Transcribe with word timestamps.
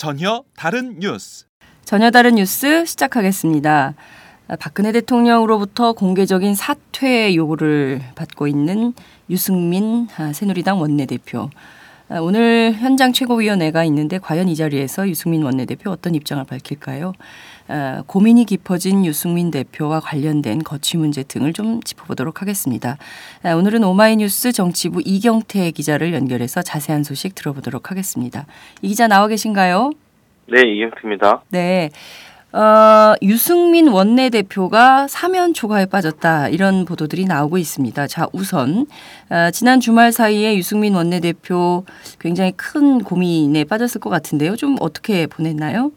전혀 0.00 0.42
다른 0.56 0.98
뉴스 0.98 1.44
전혀 1.84 2.10
다른 2.10 2.36
뉴스 2.36 2.86
시작하겠습니다. 2.86 3.92
박근혜 4.58 4.92
대통령으로부터 4.92 5.92
공개적인 5.92 6.54
사퇴 6.54 7.34
요구를 7.34 8.00
받고 8.14 8.46
있는 8.46 8.94
유승민 9.28 10.08
새누리당 10.32 10.80
원내대표. 10.80 11.50
오늘 12.22 12.72
현장 12.72 13.12
최고위원회가 13.12 13.84
있는데 13.84 14.16
과연 14.16 14.48
이 14.48 14.56
자리에서 14.56 15.06
유승민 15.06 15.42
원내대표 15.42 15.90
어떤 15.90 16.14
입장을 16.14 16.42
밝힐까요? 16.44 17.12
고민이 18.06 18.44
깊어진 18.44 19.04
유승민 19.04 19.50
대표와 19.50 20.00
관련된 20.00 20.64
거취 20.64 20.96
문제 20.96 21.22
등을 21.22 21.52
좀 21.52 21.82
짚어보도록 21.82 22.42
하겠습니다. 22.42 22.96
오늘은 23.44 23.84
오마이뉴스 23.84 24.52
정치부 24.52 25.02
이경태 25.04 25.70
기자를 25.70 26.12
연결해서 26.14 26.62
자세한 26.62 27.04
소식 27.04 27.34
들어보도록 27.34 27.90
하겠습니다. 27.90 28.46
이 28.82 28.88
기자 28.88 29.06
나와 29.08 29.28
계신가요? 29.28 29.92
네, 30.52 30.60
이경태입니다. 30.62 31.42
네. 31.50 31.90
어, 32.52 33.14
유승민 33.22 33.86
원내대표가 33.86 35.06
사면 35.06 35.54
초과에 35.54 35.86
빠졌다 35.86 36.48
이런 36.48 36.84
보도들이 36.84 37.24
나오고 37.24 37.58
있습니다. 37.58 38.08
자 38.08 38.26
우선 38.32 38.86
어, 39.30 39.50
지난 39.52 39.78
주말 39.78 40.10
사이에 40.10 40.56
유승민 40.56 40.96
원내대표 40.96 41.84
굉장히 42.18 42.50
큰 42.56 43.04
고민에 43.04 43.62
빠졌을 43.62 44.00
것 44.00 44.10
같은데요. 44.10 44.56
좀 44.56 44.76
어떻게 44.80 45.28
보냈나요? 45.28 45.92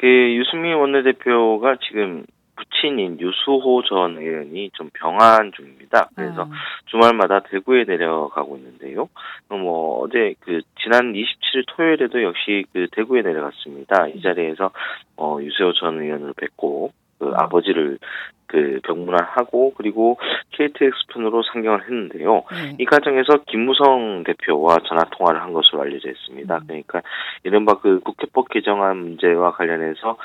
그 0.00 0.06
유승민 0.06 0.76
원내대표가 0.76 1.76
지금 1.86 2.24
부친인 2.56 3.20
유수호 3.20 3.82
전 3.82 4.16
의원이 4.16 4.70
좀 4.72 4.88
병환 4.94 5.52
중입니다. 5.52 6.08
그래서 6.16 6.44
아. 6.44 6.50
주말마다 6.86 7.40
대구에 7.40 7.84
내려가고 7.84 8.56
있는데요. 8.56 9.10
뭐 9.48 10.00
어제 10.00 10.34
그 10.40 10.62
지난 10.82 11.12
27일 11.12 11.64
토요일에도 11.68 12.22
역시 12.22 12.64
그 12.72 12.86
대구에 12.92 13.20
내려갔습니다. 13.20 14.08
이 14.08 14.22
자리에서 14.22 14.70
어 15.18 15.38
유수호 15.40 15.74
전 15.74 16.00
의원을 16.00 16.32
뵙고 16.34 16.92
그 17.18 17.26
음. 17.26 17.34
아버지를 17.34 17.98
그 18.50 18.80
병문안하고 18.84 19.74
그리고 19.76 20.18
KTX 20.52 21.06
편으로 21.12 21.42
상경을 21.52 21.84
했는데요. 21.84 22.42
네. 22.50 22.76
이 22.78 22.84
과정에서 22.84 23.44
김무성 23.46 24.24
대표와 24.24 24.78
전화 24.88 25.04
통화를 25.04 25.40
한 25.40 25.52
것으로 25.52 25.82
알려져 25.82 26.10
있습니다. 26.10 26.54
음. 26.54 26.60
그러니까 26.66 27.02
이른바 27.44 27.74
그 27.80 28.00
국회법 28.00 28.48
개정안 28.48 28.96
문제와 28.96 29.52
관련해서 29.52 30.16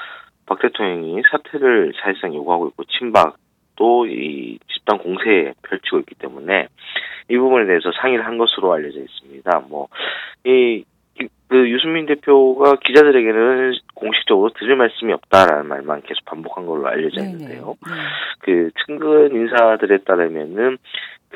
박 0.46 0.60
대통령이 0.60 1.22
사퇴를 1.32 1.94
사실상 2.02 2.34
요구하고 2.34 2.68
있고 2.70 2.84
친박도 2.86 4.08
이 4.08 4.60
집단 4.74 4.98
공세 5.00 5.54
펼치고 5.64 6.00
있기 6.00 6.16
때문에 6.16 6.68
이 7.30 7.38
부분에 7.38 7.66
대해서 7.66 7.92
상의를 8.00 8.26
한 8.26 8.38
것으로 8.38 8.74
알려져 8.74 9.00
있습니다. 9.00 9.60
뭐 9.70 9.88
이 10.46 10.86
그 11.48 11.70
유승민 11.70 12.06
대표가 12.06 12.76
기자들에게는 12.84 13.74
공식적으로 13.94 14.50
들을 14.58 14.76
말씀이 14.76 15.14
없다라는 15.14 15.68
말만 15.68 16.02
계속 16.02 16.26
반복한 16.26 16.66
걸로 16.66 16.88
알려져 16.88 17.22
있는데요. 17.22 17.76
네. 17.86 17.92
그 18.40 18.72
측근 18.86 19.36
인사들에 19.36 20.00
따르면은 20.00 20.78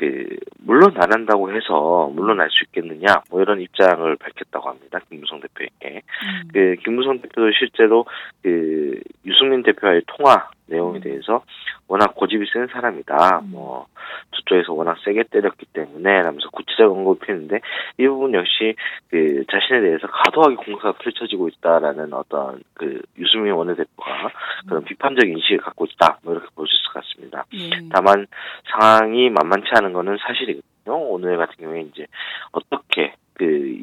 그 0.00 0.26
물론 0.64 0.94
안 0.96 1.12
한다고 1.12 1.54
해서 1.54 2.10
물론 2.14 2.40
알 2.40 2.48
수 2.48 2.64
있겠느냐 2.64 3.20
뭐 3.30 3.42
이런 3.42 3.60
입장을 3.60 4.16
밝혔다고 4.16 4.70
합니다 4.70 4.98
김무성 5.10 5.40
대표에게 5.40 6.00
음. 6.00 6.48
그 6.54 6.76
김무성 6.82 7.20
대표도 7.20 7.52
실제로 7.58 8.06
그 8.42 8.98
유승민 9.26 9.62
대표와의 9.62 10.02
통화 10.06 10.48
내용에 10.70 10.98
음. 10.98 11.00
대해서 11.02 11.42
워낙 11.88 12.14
고집이 12.14 12.46
센 12.52 12.68
사람이다. 12.68 13.40
음. 13.40 13.50
뭐 13.50 13.86
저쪽에서 14.30 14.72
워낙 14.72 14.96
세게 15.04 15.24
때렸기 15.30 15.66
때문에 15.72 16.22
라면서 16.22 16.48
구체적 16.50 16.90
언급을 16.90 17.26
피는데 17.26 17.60
이 17.98 18.06
부분 18.06 18.32
역시 18.34 18.76
그 19.08 19.44
자신에 19.50 19.80
대해서 19.80 20.06
과도하게 20.06 20.54
공사가 20.54 20.92
펼쳐지고 20.92 21.48
있다라는 21.48 22.12
어떤 22.12 22.62
그 22.74 23.02
유승민 23.18 23.52
원내대표가 23.54 24.30
그런 24.68 24.84
비판적 24.84 25.28
인식을 25.28 25.58
갖고 25.58 25.84
있다. 25.86 26.18
뭐 26.22 26.34
이렇게 26.34 26.46
볼 26.54 26.66
수 26.66 26.76
있을 26.76 26.92
것 26.92 27.02
같습니다. 27.02 27.44
네. 27.52 27.88
다만 27.92 28.26
상황이 28.70 29.28
만만치 29.30 29.68
않은 29.74 29.89
거는 29.92 30.18
사실이거든요. 30.26 30.96
오늘 31.08 31.36
같은 31.36 31.54
경우에 31.58 31.82
이제 31.82 32.06
어떻게 32.52 33.14
그 33.34 33.76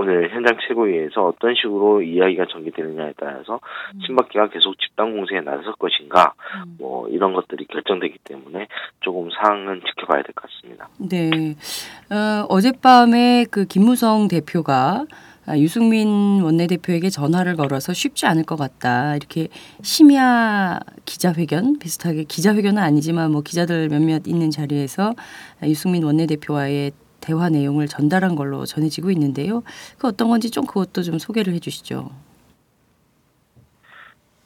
오늘 0.00 0.30
현장 0.30 0.56
최고위에서 0.66 1.26
어떤 1.26 1.56
식으로 1.56 2.02
이야기가 2.02 2.46
전개되느냐에 2.52 3.14
따라서 3.16 3.58
음. 3.94 4.00
친박계가 4.06 4.48
계속 4.50 4.78
집단 4.78 5.12
공세에 5.16 5.40
나설 5.40 5.72
것인가 5.72 6.34
음. 6.64 6.76
뭐 6.78 7.08
이런 7.08 7.32
것들이 7.32 7.64
결정되기 7.66 8.18
때문에 8.22 8.68
조금 9.00 9.28
상황은 9.30 9.80
지켜봐야 9.84 10.22
될 10.22 10.32
것 10.36 10.48
같습니다. 10.48 10.88
네. 11.00 11.56
어, 12.14 12.46
어젯밤에 12.48 13.46
그 13.50 13.64
김무성 13.66 14.28
대표가 14.28 15.04
유승민 15.56 16.42
원내대표에게 16.42 17.10
전화를 17.10 17.56
걸어서 17.56 17.92
쉽지 17.92 18.26
않을 18.26 18.44
것 18.44 18.56
같다. 18.56 19.16
이렇게 19.16 19.48
심야 19.82 20.78
기자회견 21.04 21.78
비슷하게 21.78 22.24
기자회견은 22.24 22.82
아니지만 22.82 23.32
뭐 23.32 23.40
기자들 23.40 23.88
몇몇 23.88 24.26
있는 24.26 24.50
자리에서 24.50 25.14
유승민 25.64 26.04
원내대표와의 26.04 26.92
대화 27.20 27.48
내용을 27.48 27.88
전달한 27.88 28.34
걸로 28.34 28.64
전해지고 28.64 29.10
있는데요. 29.10 29.62
그 29.98 30.06
어떤 30.06 30.28
건지 30.28 30.50
좀 30.50 30.66
그것도 30.66 31.02
좀 31.02 31.18
소개를 31.18 31.52
해주시죠. 31.54 32.10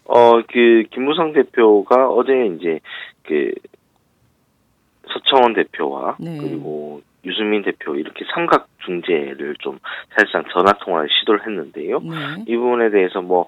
어, 0.05 0.43
그 0.43 0.85
김무성 0.93 1.33
대표가 1.33 2.09
어제 2.09 2.33
이제 2.57 2.81
그 3.25 3.53
서청원 5.09 5.55
대표와 5.55 6.17
네. 6.21 6.39
그리고 6.39 7.03
유승민 7.25 7.63
대표 7.63 7.95
이렇게 7.97 8.25
삼각 8.35 8.69
중재를 8.85 9.57
좀 9.61 9.79
사실상 10.11 10.45
전화 10.53 10.73
통화를 10.73 11.09
시도를 11.11 11.47
했는데요. 11.47 12.01
네. 12.01 12.45
이 12.47 12.57
부분에 12.57 12.91
대해서 12.91 13.23
뭐 13.23 13.47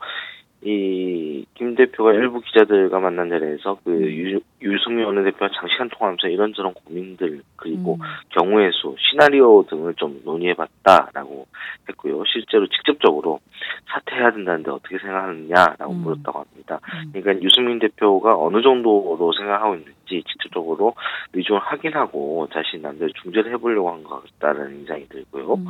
이 0.65 1.45
김 1.55 1.77
대표가 1.77 2.13
일부 2.13 2.41
기자들과 2.41 2.99
만난 2.99 3.29
자리에서 3.29 3.79
그 3.85 3.91
음. 3.91 4.03
유, 4.03 4.41
유승민 4.61 5.05
원내대표가 5.07 5.51
장시간 5.55 5.89
통화하면서 5.89 6.29
이런저런 6.29 6.75
고민들 6.75 7.43
그리고 7.57 7.95
음. 7.95 8.01
경우의 8.31 8.73
수, 8.73 8.97
시나리오 8.99 9.65
등을 9.67 9.95
좀 9.95 10.21
논의해봤다라고 10.25 11.47
했고요. 11.89 12.25
실제로 12.27 12.67
직접적으로 12.67 13.39
사퇴해야 13.87 14.33
된다는데 14.33 14.71
어떻게 14.73 14.99
생각하느냐라고 14.99 15.93
음. 15.93 15.99
물었다고 16.03 16.41
합니다. 16.41 16.81
음. 16.93 17.13
그러니까 17.13 17.45
유승민 17.45 17.79
대표가 17.79 18.37
어느 18.37 18.61
정도로 18.61 19.33
생각하고 19.33 19.77
있는지 19.77 20.25
직접적으로 20.27 20.95
의중을 21.35 21.61
확인하고 21.61 22.49
자신 22.53 22.83
남들 22.83 23.13
중재를 23.23 23.53
해보려고 23.53 23.91
한 23.91 24.05
것 24.05 24.23
같다는 24.39 24.81
인상이 24.81 25.07
들고요. 25.09 25.55
음. 25.55 25.67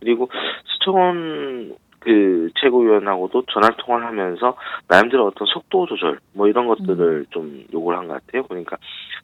그리고 0.00 0.28
수청원 0.64 1.76
그 2.06 2.50
최고위원하고도 2.60 3.46
전화 3.52 3.68
통화를 3.76 4.06
하면서 4.06 4.56
나름대로 4.86 5.26
어떤 5.26 5.44
속도 5.48 5.86
조절 5.86 6.20
뭐 6.34 6.46
이런 6.46 6.68
것들을 6.68 7.00
음. 7.00 7.26
좀 7.30 7.64
요구를 7.72 7.98
한 7.98 8.06
것 8.06 8.24
같아요. 8.24 8.44
그러니까 8.44 8.76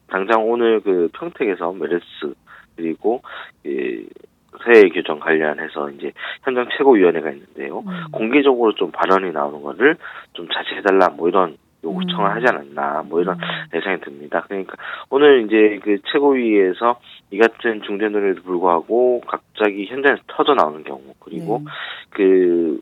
당장 0.09 0.51
오늘 0.51 0.81
그 0.81 1.09
평택에서 1.15 1.73
메르스 1.75 2.35
그리고 2.75 3.23
이 3.65 4.05
세해 4.65 4.89
규정 4.89 5.21
관련해서 5.21 5.91
이제 5.91 6.13
현장 6.43 6.67
최고위원회가 6.77 7.31
있는데요. 7.31 7.85
음. 7.87 8.11
공개적으로 8.11 8.75
좀 8.75 8.91
발언이 8.91 9.31
나오는 9.31 9.63
거를 9.63 9.97
좀 10.33 10.49
자제해달라 10.49 11.11
뭐 11.11 11.29
이런 11.29 11.57
요구청을 11.85 12.31
음. 12.31 12.37
하지 12.37 12.47
않았나 12.49 13.05
뭐 13.09 13.21
이런 13.21 13.37
음. 13.37 13.77
예상이 13.77 14.01
듭니다. 14.01 14.45
그러니까 14.49 14.75
오늘 15.09 15.45
이제 15.47 15.79
그 15.85 15.99
최고위에서 16.13 16.99
이 17.33 17.39
같은 17.39 17.83
중대 17.83 18.09
논의에도 18.09 18.43
불구하고 18.43 19.23
갑자기 19.27 19.87
현장에서 19.87 20.23
터져 20.29 20.55
나오는 20.55 20.85
경우 20.85 21.01
그리고 21.19 21.63
네. 21.65 21.71
그 22.11 22.81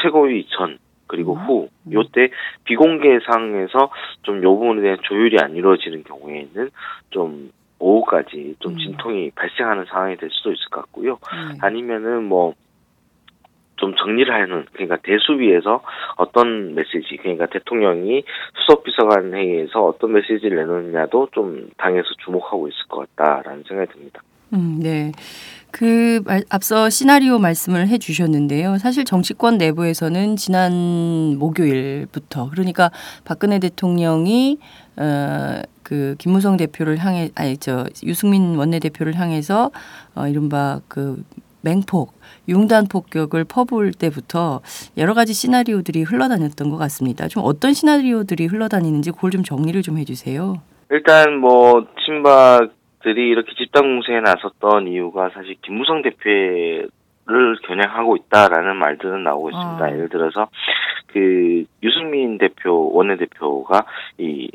최고위 0.00 0.46
전 0.56 0.78
그리고 1.08 1.34
음. 1.34 1.38
후 1.40 1.68
요때 1.92 2.30
비공개상에서 2.64 3.90
좀 4.22 4.42
요 4.42 4.56
부분에 4.56 4.80
대한 4.80 4.98
조율이 5.02 5.38
안 5.40 5.56
이루어지는 5.56 6.04
경우에는 6.04 6.70
좀 7.10 7.50
오후까지 7.78 8.56
좀 8.60 8.72
음. 8.72 8.78
진통이 8.78 9.30
발생하는 9.32 9.84
상황이 9.86 10.16
될 10.16 10.30
수도 10.30 10.52
있을 10.52 10.64
것 10.70 10.82
같고요. 10.82 11.18
네. 11.52 11.58
아니면은 11.60 12.24
뭐 12.24 12.54
좀 13.76 13.94
정리를 13.96 14.32
하는 14.32 14.66
그러니까 14.72 14.96
대수비에서 15.02 15.82
어떤 16.16 16.74
메시지 16.74 17.16
그러니까 17.16 17.46
대통령이 17.46 18.24
수석비서관 18.60 19.34
회의에서 19.34 19.84
어떤 19.84 20.12
메시지를 20.12 20.58
내놓느냐도 20.58 21.28
좀 21.32 21.70
당에서 21.76 22.08
주목하고 22.24 22.68
있을 22.68 22.78
것 22.88 23.08
같다라는 23.16 23.64
생각이 23.66 23.92
듭니다. 23.92 24.20
음, 24.52 24.78
네. 24.80 25.12
그 25.72 26.22
말- 26.24 26.44
앞서 26.50 26.88
시나리오 26.88 27.40
말씀을 27.40 27.88
해 27.88 27.98
주셨는데요. 27.98 28.78
사실 28.78 29.04
정치권 29.04 29.58
내부에서는 29.58 30.36
지난 30.36 31.36
목요일부터 31.38 32.50
그러니까 32.50 32.90
박근혜 33.24 33.58
대통령이 33.58 34.58
어, 34.96 35.60
그 35.82 36.14
김무성 36.18 36.56
대표를 36.56 36.98
향해 36.98 37.30
아니 37.34 37.56
저 37.58 37.86
유승민 38.04 38.54
원내대표를 38.54 39.18
향해서 39.18 39.72
어, 40.14 40.28
이른바 40.28 40.80
그 40.86 41.22
맹폭 41.64 42.12
융단 42.48 42.86
폭격을 42.90 43.44
퍼부을 43.44 43.92
때부터 43.92 44.60
여러 44.96 45.14
가지 45.14 45.32
시나리오들이 45.32 46.02
흘러다녔던 46.02 46.70
것 46.70 46.76
같습니다. 46.76 47.26
좀 47.28 47.42
어떤 47.44 47.72
시나리오들이 47.72 48.46
흘러다니는지 48.46 49.10
그걸 49.10 49.30
좀 49.30 49.42
정리를 49.42 49.80
좀 49.82 49.98
해주세요. 49.98 50.60
일단 50.90 51.38
뭐 51.38 51.86
친박들이 52.04 53.28
이렇게 53.28 53.52
집단 53.56 53.82
공세에 53.82 54.20
나섰던 54.20 54.88
이유가 54.88 55.30
사실 55.30 55.56
김무성 55.62 56.02
대표를 56.02 57.56
겨냥하고 57.66 58.16
있다라는 58.16 58.76
말들은 58.76 59.24
나오고 59.24 59.50
있습니다. 59.50 59.84
아. 59.84 59.90
예를 59.90 60.08
들어서 60.08 60.48
그 61.08 61.64
유승민 61.82 62.38
대표 62.38 62.90
원내대표가 62.92 63.86
이 64.18 64.50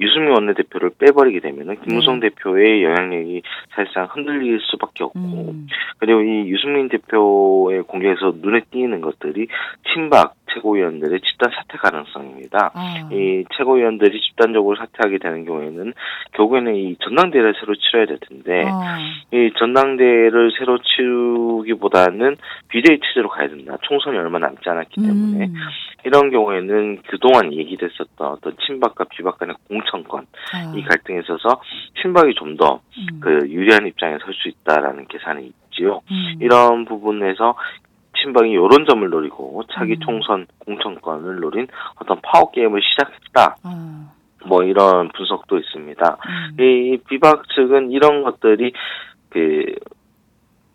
유승민 0.00 0.32
원내대표를 0.32 0.90
빼버리게 0.98 1.40
되면은 1.40 1.80
김무성 1.82 2.20
대표의 2.20 2.84
영향력이 2.84 3.42
사실상 3.74 4.08
흔들릴 4.10 4.58
수밖에 4.62 5.04
없고 5.04 5.18
음. 5.18 5.66
그리고 5.98 6.22
이 6.22 6.48
유승민 6.48 6.88
대표의 6.88 7.82
공개에서 7.82 8.32
눈에 8.40 8.62
띄는 8.70 9.02
것들이 9.02 9.48
친박 9.92 10.34
최고위원들의 10.54 11.20
집단 11.20 11.50
사퇴 11.50 11.78
가능성입니다. 11.78 12.70
아. 12.74 13.08
이 13.12 13.44
최고위원들이 13.56 14.20
집단적으로 14.20 14.76
사퇴하게 14.76 15.18
되는 15.18 15.44
경우에는 15.44 15.92
결국에는 16.32 16.74
이 16.74 16.96
전당대회를 17.00 17.54
새로 17.60 17.74
치러야 17.76 18.06
될 18.06 18.18
텐데 18.18 18.64
아. 18.66 18.98
이 19.32 19.52
전당대회를 19.58 20.52
새로 20.58 20.78
치르기보다는 20.78 22.36
비대위 22.68 23.00
체제로 23.00 23.28
가야 23.28 23.48
된다. 23.48 23.76
총선이 23.82 24.16
얼마 24.16 24.38
남지 24.38 24.68
않았기 24.68 25.00
때문에 25.00 25.46
음. 25.46 25.54
이런 26.04 26.30
경우에는 26.30 27.02
그동안 27.08 27.52
얘기됐었던 27.52 28.26
어떤 28.26 28.56
친박과 28.66 29.04
비박 29.10 29.38
간의 29.38 29.54
공천 29.68 29.89
권 30.04 30.26
아. 30.52 30.72
이 30.76 30.82
갈등에 30.82 31.20
있어서 31.20 31.60
친박이 32.00 32.34
좀더 32.34 32.80
음. 32.98 33.20
그 33.20 33.48
유리한 33.48 33.86
입장에 33.86 34.18
설 34.18 34.32
수 34.34 34.48
있다라는 34.48 35.06
계산이 35.08 35.52
있지요. 35.70 36.00
음. 36.10 36.38
이런 36.40 36.84
부분에서 36.84 37.56
친박이 38.22 38.50
이런 38.50 38.86
점을 38.88 39.08
노리고 39.08 39.62
차기 39.72 39.94
음. 39.94 40.00
총선 40.00 40.46
공천권을 40.60 41.40
노린 41.40 41.66
어떤 41.96 42.20
파워 42.22 42.50
게임을 42.50 42.80
시작했다. 42.82 43.56
아. 43.62 44.12
뭐 44.46 44.62
이런 44.62 45.08
분석도 45.08 45.58
있습니다. 45.58 46.18
음. 46.26 46.62
이 46.62 46.98
비박 47.08 47.48
측은 47.48 47.90
이런 47.90 48.22
것들이 48.22 48.72
그 49.28 49.74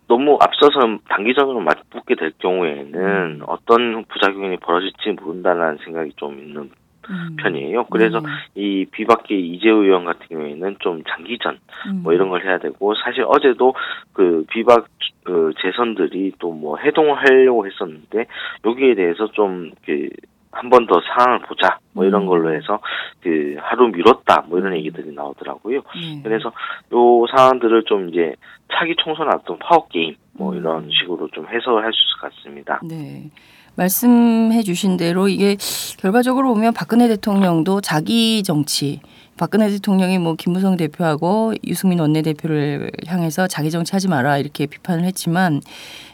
너무 0.08 0.38
앞서서 0.40 0.98
단기전으로 1.08 1.60
맞붙게 1.60 2.14
될 2.14 2.32
경우에는 2.38 2.94
음. 2.94 3.42
어떤 3.46 4.04
부작용이 4.04 4.56
벌어질지 4.58 5.10
모른다는 5.20 5.78
생각이 5.84 6.12
좀 6.16 6.38
있는 6.38 6.70
음. 7.10 7.36
편이에요. 7.38 7.84
그래서 7.86 8.20
네. 8.20 8.26
이 8.54 8.86
비박계 8.90 9.36
이재우 9.36 9.84
의원 9.84 10.04
같은 10.04 10.26
경우에는 10.28 10.76
좀 10.80 11.02
장기전 11.08 11.58
음. 11.88 12.00
뭐 12.02 12.12
이런 12.12 12.28
걸 12.28 12.44
해야 12.44 12.58
되고 12.58 12.94
사실 13.04 13.24
어제도 13.26 13.74
그 14.12 14.44
비박 14.50 14.86
그 15.24 15.52
재선들이 15.62 16.32
또 16.38 16.56
뭐 16.56 16.78
해동을 16.78 17.14
하려고 17.16 17.66
했었는데 17.66 18.26
여기에 18.64 18.94
대해서 18.94 19.26
좀그 19.32 20.08
한번더 20.52 21.02
상황을 21.02 21.40
보자 21.40 21.78
뭐 21.92 22.04
이런 22.06 22.22
음. 22.22 22.26
걸로 22.28 22.54
해서 22.54 22.80
그 23.20 23.56
하루 23.60 23.88
미뤘다 23.88 24.46
뭐 24.48 24.58
이런 24.58 24.74
얘기들이 24.76 25.12
나오더라고요. 25.12 25.82
네. 25.94 26.22
그래서 26.22 26.50
요 26.92 27.26
상황들을 27.36 27.84
좀 27.84 28.08
이제 28.08 28.34
차기 28.72 28.94
총선 28.96 29.28
앞둔 29.28 29.58
파워 29.58 29.86
게임 29.88 30.16
뭐 30.32 30.52
음. 30.52 30.58
이런 30.58 30.88
식으로 30.90 31.28
좀 31.28 31.46
해석을 31.46 31.84
할 31.84 31.92
수 31.92 31.98
있을 31.98 32.20
것 32.20 32.34
같습니다. 32.34 32.80
네. 32.88 33.30
말씀해 33.76 34.62
주신 34.62 34.96
대로 34.96 35.28
이게 35.28 35.56
결과적으로 35.98 36.52
보면 36.54 36.72
박근혜 36.74 37.08
대통령도 37.08 37.80
자기 37.80 38.42
정치 38.42 39.00
박근혜 39.36 39.68
대통령이 39.68 40.18
뭐 40.18 40.34
김무성 40.34 40.76
대표하고 40.76 41.54
유승민 41.66 42.00
원내대표를 42.00 42.90
향해서 43.06 43.46
자기 43.46 43.70
정치하지 43.70 44.08
마라 44.08 44.38
이렇게 44.38 44.66
비판을 44.66 45.04
했지만 45.04 45.60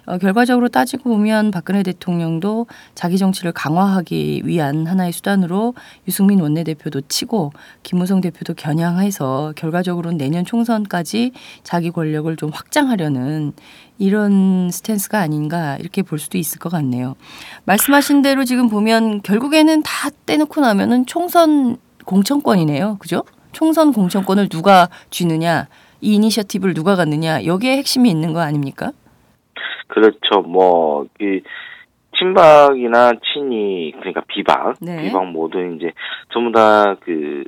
어, 0.04 0.18
결과적으로 0.18 0.68
따지고 0.68 1.10
보면 1.10 1.52
박근혜 1.52 1.84
대통령도 1.84 2.66
자기 2.96 3.18
정치를 3.18 3.52
강화하기 3.52 4.42
위한 4.44 4.86
하나의 4.86 5.12
수단으로 5.12 5.74
유승민 6.08 6.40
원내대표도 6.40 7.02
치고 7.02 7.52
김무성 7.84 8.20
대표도 8.20 8.54
겨냥해서 8.54 9.52
결과적으로는 9.54 10.18
내년 10.18 10.44
총선까지 10.44 11.32
자기 11.62 11.92
권력을 11.92 12.34
좀 12.36 12.50
확장하려는 12.50 13.52
이런 13.98 14.70
스탠스가 14.72 15.20
아닌가 15.20 15.76
이렇게 15.76 16.02
볼 16.02 16.18
수도 16.18 16.36
있을 16.36 16.58
것 16.58 16.70
같네요. 16.72 17.14
말씀하신 17.66 18.22
대로 18.22 18.44
지금 18.44 18.68
보면 18.68 19.22
결국에는 19.22 19.82
다 19.84 20.10
떼놓고 20.26 20.60
나면은 20.60 21.06
총선 21.06 21.76
공천권이네요. 22.04 22.98
그죠? 22.98 23.22
총선 23.52 23.92
공천권을 23.92 24.48
누가 24.48 24.88
쥐느냐, 25.10 25.66
이 26.00 26.14
이니셔티브를 26.14 26.74
누가 26.74 26.96
갖느냐, 26.96 27.44
여기에 27.44 27.76
핵심이 27.76 28.10
있는 28.10 28.32
거 28.32 28.40
아닙니까? 28.40 28.92
그렇죠. 29.88 30.40
뭐, 30.46 31.06
그, 31.18 31.40
친박이나 32.18 33.12
친이, 33.32 33.92
그러니까 33.98 34.22
비박, 34.26 34.76
네. 34.80 35.02
비박 35.02 35.26
모두 35.30 35.58
이제 35.76 35.92
전부 36.32 36.52
다 36.52 36.96
그, 37.00 37.44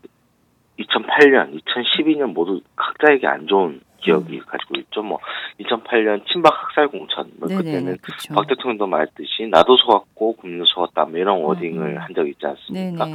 2008년, 0.78 1.60
2012년 1.60 2.32
모두 2.32 2.60
각자에게 2.76 3.26
안 3.26 3.46
좋은 3.46 3.80
기억이 4.04 4.38
가지고 4.40 4.80
있죠. 4.80 5.02
뭐, 5.02 5.18
2008년 5.60 6.26
친박 6.30 6.52
학살 6.54 6.88
공천, 6.88 7.30
뭐, 7.38 7.48
그때는 7.48 7.96
그렇죠. 7.98 8.34
박 8.34 8.46
대통령도 8.46 8.86
말했듯이 8.86 9.48
나도 9.50 9.76
속았고 9.76 10.36
국민도 10.36 10.64
속았다 10.66 11.04
뭐 11.06 11.18
이런 11.18 11.40
워딩을 11.40 11.96
음. 11.96 11.98
한 11.98 12.14
적이 12.14 12.30
있지 12.30 12.40
네네. 12.40 12.52
않습니까? 12.52 13.06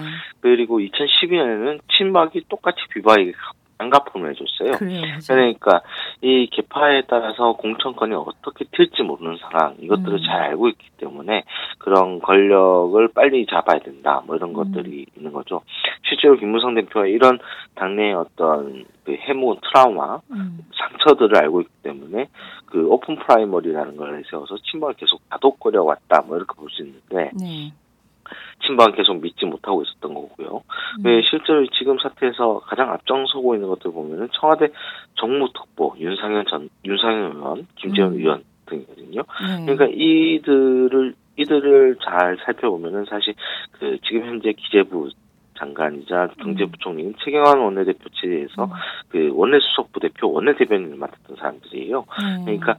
그리고 0.42 0.80
2012년에는 0.80 1.80
친박이 1.98 2.46
똑같이 2.50 2.80
비박에게 2.94 3.34
안가품을 3.80 4.32
해줬어요. 4.32 4.78
그래요. 4.78 5.02
그러니까 5.26 5.82
이 6.22 6.50
개파에 6.52 7.04
따라서 7.08 7.54
공천권이 7.54 8.14
어떻게 8.14 8.66
튈지 8.72 9.04
모르는 9.04 9.38
상황 9.38 9.76
이것들을 9.80 10.14
음. 10.16 10.24
잘 10.26 10.42
알고 10.42 10.68
있기 10.70 10.90
때문에 10.98 11.44
그런 11.78 12.20
권력을 12.20 13.08
빨리 13.16 13.46
잡아야 13.46 13.80
된다 13.80 14.22
뭐 14.26 14.36
이런 14.36 14.50
음. 14.50 14.54
것들이 14.54 15.06
있는 15.16 15.32
거죠. 15.32 15.62
실제로 16.10 16.36
김무성 16.38 16.74
대표가 16.74 17.06
이런 17.06 17.40
당내의 17.76 18.14
어떤 18.16 18.86
그 19.06 19.14
해묵은 19.14 19.58
트라우마 19.62 20.20
음. 20.32 20.60
상처들을 20.74 21.38
알고 21.38 21.62
있기 21.62 21.74
때문에 21.84 22.28
그 22.66 22.88
open 22.88 23.16
primary라는 23.18 23.96
걸 23.96 24.18
내세워서 24.18 24.58
친박을 24.64 24.96
계속 24.96 25.22
다독거려 25.30 25.84
왔다 25.84 26.22
뭐 26.22 26.38
이렇게 26.38 26.54
볼 26.56 26.70
수 26.70 26.84
있는데 26.84 27.32
네. 27.40 27.72
친박은 28.66 28.94
계속 28.94 29.22
믿지 29.22 29.46
못하고 29.46 29.82
있었던 29.84 30.14
거고요. 30.14 30.64
음. 31.00 31.04
네, 31.04 31.22
실제로 31.30 31.66
지금 31.78 31.98
사태에서 31.98 32.60
가장 32.60 32.92
앞장서고 32.92 33.56
있는 33.56 33.68
것들 33.70 33.92
보면은 33.92 34.30
청와대 34.34 34.70
정무특보 35.16 35.96
윤상현 35.98 36.46
전 36.50 36.70
윤상현 36.86 37.38
의원, 37.38 37.68
김재원 37.76 38.14
음. 38.14 38.18
의원 38.20 38.44
등이거든요. 38.68 39.22
네. 39.22 39.66
그러니까 39.66 39.88
이들을 39.92 41.16
이들을 41.38 41.98
잘 42.04 42.38
살펴보면은 42.46 43.06
사실 43.06 43.34
그 43.72 43.98
지금 44.04 44.26
현재 44.26 44.52
기재부 44.54 45.10
장관이자 45.60 46.30
경제부총리인 46.42 47.16
최경환 47.24 47.60
원내대표 47.60 48.10
체제에서 48.10 48.66
음. 48.66 48.70
그 49.10 49.30
원내수석부 49.34 50.00
대표 50.00 50.32
원내대변인을 50.32 50.98
맡았던 50.98 51.36
사람들이에요. 51.38 52.00
네. 52.00 52.44
그러니까 52.46 52.78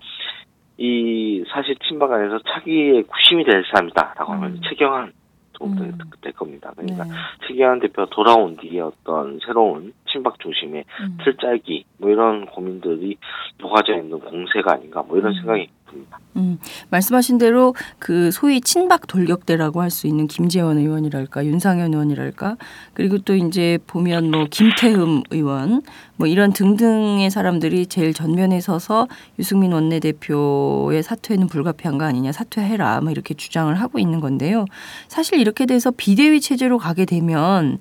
이 0.79 1.45
사실 1.53 1.77
친박 1.87 2.11
안에서 2.11 2.41
차기의 2.49 3.05
구심이 3.05 3.45
될 3.45 3.65
사람이다라고 3.71 4.33
하면 4.33 4.53
음. 4.53 4.61
최경환 4.69 5.13
정도 5.61 5.85
음. 5.85 5.99
될 6.23 6.33
겁니다. 6.33 6.73
그러니까 6.75 7.05
네. 7.05 7.11
최경환 7.47 7.81
대표가 7.81 8.09
돌아온 8.11 8.57
뒤에 8.57 8.81
어떤 8.81 9.39
새로운 9.45 9.93
친박 10.11 10.41
중심의 10.41 10.85
음. 11.01 11.19
틀짜기 11.23 11.85
뭐 11.99 12.11
이런 12.11 12.47
고민들이 12.47 13.19
녹아져 13.59 13.97
있는 13.97 14.19
공세가 14.21 14.73
아닌가 14.73 15.03
뭐 15.03 15.19
이런 15.19 15.33
음. 15.33 15.39
생각이 15.39 15.69
듭니다. 15.91 16.19
음, 16.37 16.59
말씀하신 16.91 17.39
대로 17.39 17.75
그 17.99 18.31
소위 18.31 18.61
친박 18.61 19.07
돌격대라고 19.07 19.83
할 19.83 19.91
수 19.91 20.07
있는 20.07 20.29
김재원 20.29 20.79
의원이랄까 20.79 21.45
윤상현 21.45 21.93
의원이랄까 21.93 22.57
그리고 22.95 23.19
또 23.19 23.35
이제 23.35 23.79
보면 23.89 24.31
뭐 24.31 24.47
김태흠 24.49 25.25
의원 25.31 25.83
뭐 26.17 26.29
이런 26.29 26.53
등등의 26.53 27.29
사람들이 27.31 27.87
제일 27.87 28.15
전면에 28.15 28.61
서서 28.61 29.09
유승민 29.39 29.73
원내대표의 29.73 31.03
사퇴는 31.03 31.49
불가피한 31.49 31.99
거 31.99 32.05
아니냐 32.05 32.31
사퇴해라 32.31 33.01
뭐 33.01 33.11
이렇게 33.11 33.35
주장을 33.35 33.75
하고 33.75 33.99
있는 33.99 34.21
건데요. 34.21 34.65
사실 35.09 35.41
이렇게 35.41 35.67
돼서 35.67 35.91
비대위 35.91 36.41
체제로 36.41 36.79
가게 36.79 37.05
되면 37.05 37.79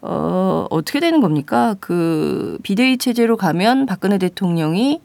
어, 0.00 0.66
어떻게 0.70 1.00
되는 1.00 1.20
겁니까? 1.20 1.74
그 1.80 2.58
비대위 2.62 2.98
체제로 2.98 3.36
가면 3.36 3.86
박근혜 3.86 4.18
대통령이 4.18 5.00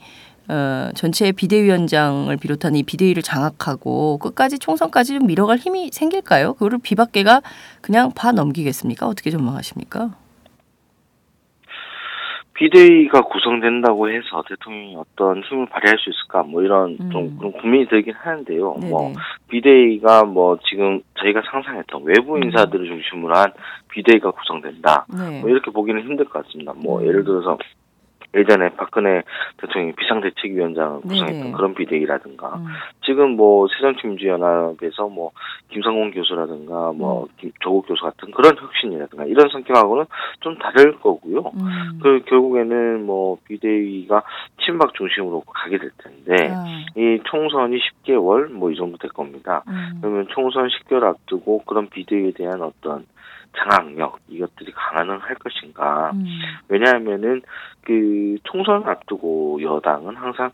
어, 0.49 0.89
전체 0.95 1.31
비대위원장을 1.31 2.35
비롯한 2.37 2.75
이 2.75 2.83
비대위를 2.83 3.23
장악하고 3.23 4.17
끝까지 4.17 4.59
총선까지 4.59 5.19
좀 5.19 5.27
밀어갈 5.27 5.57
힘이 5.57 5.89
생길까요? 5.91 6.53
그거를 6.53 6.79
비박계가 6.81 7.41
그냥 7.81 8.11
봐 8.13 8.31
넘기겠습니까? 8.31 9.07
어떻게 9.07 9.29
전망하십니까? 9.29 10.11
비대위가 12.61 13.21
구성된다고 13.21 14.09
해서 14.09 14.43
대통령이 14.47 14.95
어떤 14.95 15.41
힘을 15.41 15.65
발휘할 15.67 15.97
수 15.97 16.11
있을까 16.11 16.43
뭐 16.43 16.61
이런 16.61 16.95
음. 16.99 17.09
좀 17.09 17.37
그런 17.37 17.51
고민이 17.53 17.87
들긴 17.87 18.13
하는데요. 18.13 18.75
네네. 18.79 18.89
뭐 18.89 19.13
비대위가 19.47 20.25
뭐 20.25 20.59
지금 20.69 21.01
저희가 21.19 21.41
상상했던 21.49 22.03
외부 22.03 22.35
음. 22.35 22.43
인사들을 22.43 22.85
중심으로 22.85 23.35
한 23.35 23.51
비대위가 23.89 24.29
구성된다. 24.29 25.07
네. 25.09 25.41
뭐 25.41 25.49
이렇게 25.49 25.71
보기는 25.71 26.03
힘들 26.03 26.25
것 26.25 26.43
같습니다. 26.43 26.73
뭐 26.75 26.99
음. 26.99 27.07
예를 27.07 27.23
들어서 27.23 27.57
예전에 28.33 28.69
박근혜 28.75 29.23
대통령이 29.57 29.93
비상대책위원장을 29.95 31.01
네네. 31.01 31.13
구성했던 31.13 31.51
그런 31.51 31.73
비대위라든가 31.75 32.55
음. 32.55 32.65
지금 33.05 33.31
뭐 33.31 33.67
새정치민주연합에서 33.67 35.07
뭐 35.09 35.31
김상곤 35.69 36.11
교수라든가 36.11 36.91
음. 36.91 36.97
뭐 36.97 37.27
김- 37.37 37.51
조국 37.59 37.87
교수 37.87 38.03
같은 38.03 38.31
그런 38.31 38.55
혁신이라든가 38.57 39.25
이런 39.25 39.49
성격하고는 39.49 40.05
좀 40.39 40.57
다를 40.57 40.97
거고요. 40.99 41.39
음. 41.55 41.99
그 42.01 42.21
결국에는 42.25 43.05
뭐 43.05 43.37
비대위가 43.47 44.23
친박 44.65 44.93
중심으로 44.93 45.41
가게 45.41 45.77
될 45.77 45.91
텐데 45.97 46.51
아, 46.53 46.65
이 46.95 47.19
총선이 47.25 47.77
10개월 47.79 48.49
뭐 48.51 48.71
이 48.71 48.75
정도 48.75 48.97
될 48.97 49.11
겁니다. 49.11 49.63
음. 49.67 49.97
그러면 50.01 50.27
총선 50.29 50.69
10개월 50.69 51.03
앞두고 51.03 51.63
그런 51.65 51.89
비대위에 51.89 52.31
대한 52.31 52.61
어떤 52.61 53.05
장악력 53.57 54.19
이것들이 54.27 54.71
가능할 54.73 55.35
것인가? 55.35 56.11
음. 56.13 56.25
왜냐하면은 56.67 57.41
그 57.83 58.37
총선 58.43 58.87
앞두고 58.87 59.61
여당은 59.61 60.15
항상 60.15 60.51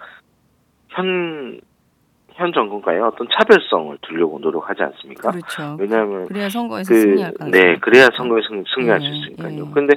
현, 0.89 1.59
현 2.33 2.53
정권과의 2.53 3.01
어떤 3.01 3.27
차별성을 3.29 3.97
두려고 4.01 4.39
노력하지 4.39 4.83
않습니까? 4.83 5.31
그렇죠. 5.31 5.77
왜냐하면 5.79 6.27
그래야 6.27 6.49
선거에서 6.49 6.93
그, 6.93 7.01
승리할 7.01 7.33
가능성이 7.33 7.51
네, 7.51 7.77
그래야 7.79 8.03
있으니까. 8.03 8.17
선거에 8.17 8.41
승, 8.47 8.63
승리할 8.75 9.01
예, 9.01 9.05
수 9.05 9.15
있으니까요. 9.15 9.65
예. 9.67 9.73
근데 9.73 9.93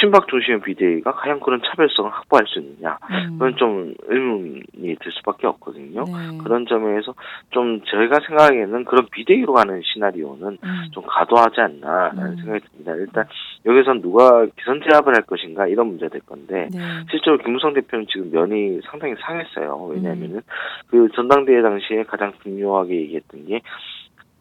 친박 0.00 0.28
중심의 0.28 0.62
비대위가 0.62 1.12
과연 1.12 1.40
그런 1.40 1.60
차별성을 1.62 2.10
확보할 2.10 2.46
수 2.46 2.58
있느냐? 2.58 2.98
음. 3.10 3.32
그건 3.32 3.56
좀 3.56 3.94
의문이 4.08 4.96
들 5.00 5.12
수밖에 5.12 5.46
없거든요. 5.46 6.04
네. 6.04 6.38
그런 6.42 6.66
점에서 6.66 7.14
좀 7.50 7.82
저희가 7.84 8.20
생각하기에는 8.26 8.84
그런 8.84 9.06
비대위로 9.10 9.52
가는 9.52 9.80
시나리오는 9.84 10.58
음. 10.62 10.84
좀 10.92 11.04
과도하지 11.06 11.60
않나라는 11.60 12.32
음. 12.32 12.36
생각이 12.36 12.64
듭니다. 12.68 12.94
일단 12.94 13.26
여기선 13.66 14.00
누가 14.00 14.46
기선 14.58 14.80
제압을 14.80 15.14
할 15.14 15.22
것인가 15.22 15.66
이런 15.66 15.88
문제가 15.88 16.10
될 16.10 16.22
건데 16.22 16.68
네. 16.72 16.78
실제로 17.10 17.36
김무성 17.38 17.74
대표는 17.74 18.06
지금 18.08 18.30
면이 18.30 18.80
상당히 18.90 19.14
상했어요. 19.20 19.88
음. 19.90 19.94
왜냐하면은 19.96 20.40
그 20.88 21.08
전당대회 21.14 21.60
당시에 21.60 22.04
가장 22.04 22.32
중요하게 22.42 22.94
얘기했던 23.02 23.46
게 23.46 23.60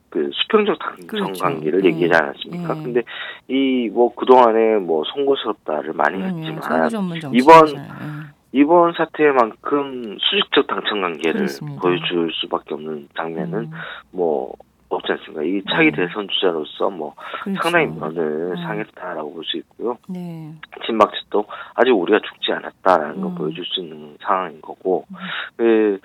그 0.09 0.29
수평적 0.33 0.77
당정 0.79 1.07
그렇죠. 1.07 1.43
관계를 1.43 1.83
예. 1.85 1.89
얘기하지 1.89 2.23
않았습니까? 2.23 2.77
예. 2.77 2.83
근데 2.83 3.01
이 3.47 3.89
뭐 3.93 4.13
그동안에 4.15 4.77
뭐 4.77 5.03
송구스럽다를 5.13 5.93
많이. 5.93 6.21
했지만 6.21 6.89
전문 6.89 7.19
정치. 7.19 7.37
이번 7.37 7.65
이번 8.51 8.93
사태만큼 8.93 10.17
수직적 10.19 10.67
당청 10.67 11.01
관계를 11.01 11.33
그렇습니다. 11.33 11.81
보여줄 11.81 12.31
수밖에 12.33 12.73
없는 12.73 13.07
장면은 13.15 13.59
음. 13.65 13.71
뭐 14.11 14.53
없지 14.89 15.11
않습니까? 15.11 15.43
이 15.43 15.61
차기 15.69 15.91
네. 15.91 15.97
대선 16.07 16.27
주자로서 16.27 16.89
뭐 16.89 17.13
그렇죠. 17.43 17.61
상당히 17.61 17.85
면을 17.87 18.51
음. 18.51 18.55
상했다라고 18.57 19.33
볼 19.33 19.43
수 19.43 19.57
있고요. 19.57 19.97
네. 20.07 20.51
친박 20.85 21.13
측도 21.13 21.45
아직 21.75 21.91
우리가 21.91 22.19
죽지 22.19 22.51
않았다라는 22.53 23.21
걸 23.21 23.31
음. 23.31 23.35
보여줄 23.35 23.63
수 23.65 23.81
있는 23.81 24.17
상황인 24.21 24.59
거고, 24.61 25.05
음. 25.11 25.15
그, 25.57 25.99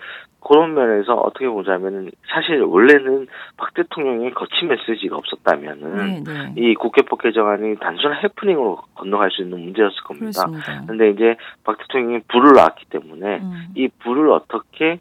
그런 0.44 0.74
면에서 0.74 1.14
어떻게 1.14 1.48
보자면은 1.48 2.10
사실 2.28 2.60
원래는 2.60 3.26
박 3.56 3.72
대통령의 3.74 4.32
거친 4.32 4.68
메시지가 4.68 5.16
없었다면은 5.16 5.96
네, 5.96 6.22
네. 6.24 6.52
이 6.56 6.74
국회법 6.74 7.22
개정안이 7.22 7.76
단순한 7.78 8.22
해프닝으로 8.22 8.82
건너갈 8.94 9.30
수 9.30 9.42
있는 9.42 9.60
문제였을 9.60 9.96
겁니다. 10.04 10.46
그렇습니다. 10.46 10.84
근데 10.86 11.10
이제 11.10 11.36
박 11.64 11.78
대통령이 11.78 12.20
불을 12.28 12.52
놨기 12.52 12.86
때문에 12.90 13.38
음. 13.38 13.66
이 13.74 13.88
불을 13.88 14.30
어떻게 14.30 15.00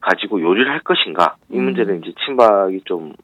가지고 0.00 0.42
요리를 0.42 0.70
할 0.70 0.80
것인가 0.80 1.36
이 1.50 1.58
음. 1.58 1.64
문제는 1.64 2.02
이제 2.02 2.12
친박이 2.24 2.82
좀 2.84 3.14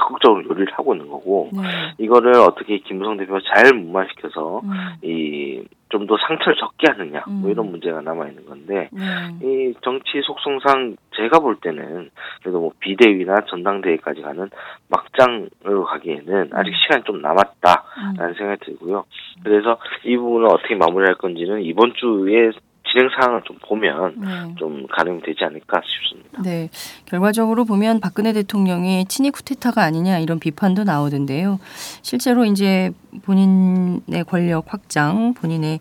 적극적으로 0.00 0.44
요리를 0.44 0.72
하고 0.72 0.94
있는 0.94 1.08
거고 1.08 1.50
네. 1.52 1.60
이거를 1.98 2.34
어떻게 2.36 2.78
김무성 2.78 3.16
대표가 3.16 3.40
잘 3.54 3.74
무마시켜서 3.74 4.60
음. 4.64 4.70
이좀 5.02 6.06
더 6.06 6.16
상처를 6.26 6.56
적게 6.56 6.90
하느냐 6.90 7.24
뭐 7.26 7.48
음. 7.48 7.50
이런 7.50 7.70
문제가 7.70 8.00
남아 8.00 8.28
있는 8.28 8.46
건데 8.46 8.88
네. 8.92 9.02
이 9.42 9.74
정치 9.82 10.20
속성상 10.22 10.96
제가 11.16 11.40
볼 11.40 11.56
때는 11.56 12.10
그래도 12.40 12.60
뭐 12.60 12.72
비대위나 12.80 13.36
전당대회까지 13.48 14.22
가는 14.22 14.48
막장으로 14.88 15.84
가기에는 15.84 16.50
아직 16.52 16.70
음. 16.70 16.74
시간이 16.82 17.04
좀 17.04 17.20
남았다라는 17.20 18.20
음. 18.20 18.34
생각이 18.34 18.64
들고요. 18.64 19.04
그래서 19.44 19.78
이 20.04 20.16
부분을 20.16 20.46
어떻게 20.46 20.74
마무리할 20.74 21.16
건지는 21.16 21.62
이번 21.62 21.94
주에 21.94 22.50
진행 22.90 23.08
상황을 23.18 23.42
좀 23.44 23.56
보면 23.66 24.14
네. 24.20 24.54
좀 24.58 24.86
가능이 24.90 25.22
되지 25.22 25.44
않을까 25.44 25.80
싶습니다. 25.84 26.42
네. 26.42 26.68
결과적으로 27.06 27.64
보면 27.64 28.00
박근혜 28.00 28.32
대통령의 28.32 29.04
친위 29.06 29.30
쿠데타가 29.30 29.82
아니냐 29.82 30.18
이런 30.18 30.38
비판도 30.38 30.84
나오던데요. 30.84 31.58
실제로 32.02 32.44
이제 32.44 32.90
본인의 33.22 34.24
권력 34.26 34.72
확장, 34.72 35.34
본인의 35.34 35.80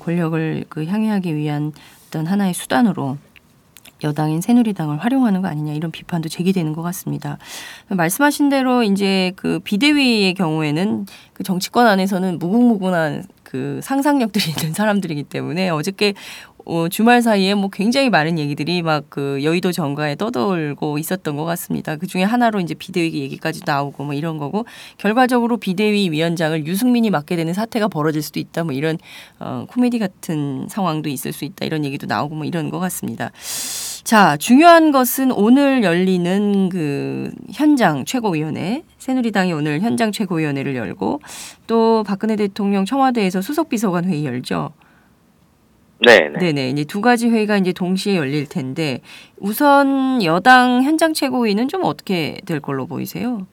권력을 0.00 0.64
그 0.68 0.84
향유하기 0.84 1.34
위한 1.36 1.72
어떤 2.08 2.26
하나의 2.26 2.54
수단으로 2.54 3.18
여당인 4.04 4.40
새누리당을 4.40 4.98
활용하는 4.98 5.42
거 5.42 5.48
아니냐 5.48 5.72
이런 5.72 5.90
비판도 5.90 6.28
제기되는 6.28 6.72
것 6.72 6.82
같습니다. 6.82 7.38
말씀하신 7.88 8.48
대로 8.48 8.82
이제 8.82 9.32
그 9.36 9.58
비대위의 9.60 10.34
경우에는 10.34 11.06
그 11.32 11.42
정치권 11.42 11.86
안에서는 11.86 12.38
무궁무진한 12.38 13.24
그 13.42 13.80
상상력들이 13.82 14.50
있는 14.50 14.72
사람들이기 14.74 15.24
때문에 15.24 15.70
어저께 15.70 16.14
어, 16.68 16.88
주말 16.88 17.22
사이에 17.22 17.54
뭐 17.54 17.68
굉장히 17.70 18.10
많은 18.10 18.38
얘기들이 18.38 18.82
막 18.82 19.08
그 19.08 19.42
여의도 19.42 19.72
정가에 19.72 20.16
떠돌고 20.16 20.98
있었던 20.98 21.36
것 21.36 21.44
같습니다. 21.44 21.96
그 21.96 22.06
중에 22.06 22.22
하나로 22.22 22.60
이제 22.60 22.74
비대위 22.74 23.20
얘기까지 23.20 23.62
나오고 23.64 24.04
뭐 24.04 24.14
이런 24.14 24.38
거고 24.38 24.64
결과적으로 24.98 25.56
비대위 25.56 26.10
위원장을 26.10 26.66
유승민이 26.66 27.10
맡게 27.10 27.36
되는 27.36 27.54
사태가 27.54 27.88
벌어질 27.88 28.22
수도 28.22 28.38
있다. 28.40 28.64
뭐 28.64 28.72
이런 28.72 28.98
어, 29.38 29.66
코미디 29.68 29.98
같은 29.98 30.66
상황도 30.68 31.08
있을 31.08 31.32
수 31.32 31.44
있다. 31.44 31.64
이런 31.64 31.84
얘기도 31.84 32.06
나오고 32.06 32.34
뭐 32.34 32.44
이런 32.44 32.70
것 32.70 32.78
같습니다. 32.78 33.30
자, 34.04 34.36
중요한 34.36 34.92
것은 34.92 35.32
오늘 35.32 35.82
열리는 35.82 36.68
그 36.68 37.30
현장 37.52 38.04
최고위원회, 38.04 38.84
새누리당이 38.98 39.52
오늘 39.52 39.80
현장 39.80 40.12
최고위원회를 40.12 40.76
열고 40.76 41.20
또 41.66 42.04
박근혜 42.06 42.36
대통령 42.36 42.84
청와대에서 42.84 43.42
수석비서관 43.42 44.04
회의 44.04 44.24
열죠. 44.24 44.70
네, 46.38 46.52
네. 46.52 46.70
이제 46.70 46.84
두 46.84 47.00
가지 47.00 47.28
회의가 47.28 47.56
이제 47.56 47.72
동시에 47.72 48.16
열릴 48.16 48.46
텐데 48.46 49.00
우선 49.38 50.22
여당 50.22 50.82
현장 50.84 51.12
최고위는 51.12 51.68
좀 51.68 51.82
어떻게 51.84 52.40
될 52.46 52.60
걸로 52.60 52.86
보이세요? 52.86 53.46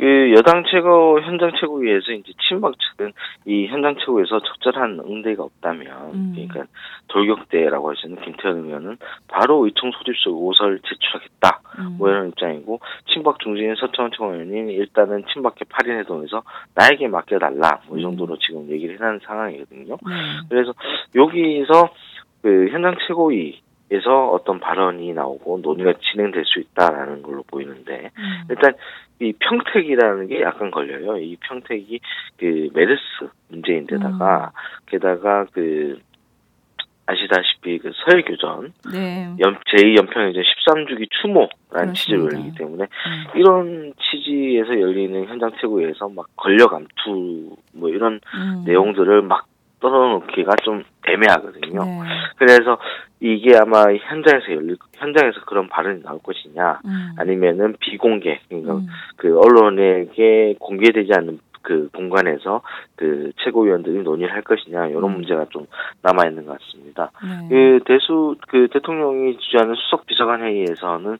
그 0.00 0.32
여당 0.36 0.64
최고 0.64 1.20
현장 1.20 1.52
최고위에서 1.60 2.12
이제 2.12 2.32
친박 2.48 2.74
측은 2.78 3.12
이 3.44 3.66
현장 3.66 3.94
최고에서 3.96 4.40
적절한 4.40 5.00
응대가 5.06 5.44
없다면 5.44 5.86
음. 6.14 6.32
그러니까 6.34 6.64
돌격대라고 7.08 7.88
할수 7.88 8.06
있는 8.06 8.20
김태현 8.22 8.64
의원은 8.64 8.96
바로 9.28 9.64
의총 9.66 9.92
소집서 9.92 10.30
5설 10.30 10.80
제출하겠다 10.88 11.60
음. 11.78 11.96
뭐 11.98 12.08
이런 12.08 12.28
입장이고 12.30 12.80
친박 13.12 13.38
중진 13.38 13.74
서청원 13.76 14.10
최고위원이 14.12 14.72
일단은 14.74 15.24
친박계 15.32 15.66
8인 15.66 15.98
회동에서 16.00 16.42
나에게 16.74 17.06
맡겨달라 17.06 17.82
뭐 17.86 18.00
이 18.00 18.02
정도로 18.02 18.38
지금 18.38 18.68
얘기를 18.70 18.98
해놓은 18.98 19.20
상황이거든요. 19.22 19.94
네. 19.94 20.14
그래서 20.48 20.72
여기서 21.14 21.90
그 22.42 22.68
현장 22.70 22.96
최고위 23.06 23.60
에서 23.92 24.28
어떤 24.28 24.60
발언이 24.60 25.12
나오고 25.14 25.58
논의가 25.62 25.94
진행될 26.12 26.44
수 26.44 26.60
있다라는 26.60 27.22
걸로 27.22 27.42
보이는데 27.42 28.10
음. 28.16 28.42
일단 28.48 28.74
이 29.18 29.32
평택이라는 29.32 30.28
게 30.28 30.42
약간 30.42 30.70
걸려요. 30.70 31.18
이 31.18 31.36
평택이 31.40 31.98
그 32.38 32.68
메르스 32.72 33.00
문제인데다가 33.48 34.52
게다가 34.86 35.44
그 35.52 35.98
아시다시피 37.06 37.78
그 37.78 37.90
서해교전 38.04 38.72
네. 38.92 39.34
연, 39.40 39.56
제2연평해전 39.56 40.40
13주기 40.40 41.08
추모라는 41.20 41.94
취지로. 41.94 42.26
열리기 42.26 42.54
때문에 42.54 42.84
음. 42.84 43.24
이런 43.34 43.92
취지에서 43.98 44.80
열리는 44.80 45.26
현장 45.26 45.50
최고위에서 45.60 46.08
막 46.10 46.28
권력 46.36 46.72
암투 46.74 47.56
뭐 47.74 47.88
이런 47.88 48.20
음. 48.34 48.62
내용들을 48.66 49.22
막 49.22 49.46
떨어놓기가 49.80 50.56
좀 50.62 50.84
애매하거든요. 51.06 51.84
네. 51.84 52.00
그래서 52.36 52.78
이게 53.20 53.56
아마 53.56 53.84
현장에서 53.92 54.52
열릴 54.52 54.76
현장에서 54.94 55.40
그런 55.46 55.68
발언이 55.68 56.02
나올 56.02 56.20
것이냐 56.22 56.80
음. 56.84 57.12
아니면은 57.18 57.74
비공개 57.80 58.40
그러니까 58.48 58.74
음. 58.74 58.86
그 59.16 59.38
언론에게 59.38 60.56
공개되지 60.58 61.12
않는 61.14 61.40
그 61.62 61.90
공간에서 61.92 62.62
그 62.96 63.32
최고위원들이 63.44 64.02
논의를 64.02 64.32
할 64.32 64.42
것이냐 64.42 64.86
이런 64.86 65.04
음. 65.04 65.12
문제가 65.12 65.46
좀 65.50 65.66
남아 66.02 66.26
있는 66.28 66.46
것 66.46 66.58
같습니다. 66.58 67.10
네. 67.22 67.48
그 67.48 67.80
대수 67.84 68.36
그 68.48 68.68
대통령이 68.72 69.36
주재하는 69.38 69.74
수석 69.74 70.06
비서관 70.06 70.42
회의에서는 70.42 71.10
음. 71.10 71.18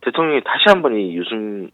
대통령이 0.00 0.40
다시 0.44 0.64
한번 0.66 0.96
이 0.96 1.14
유승 1.16 1.70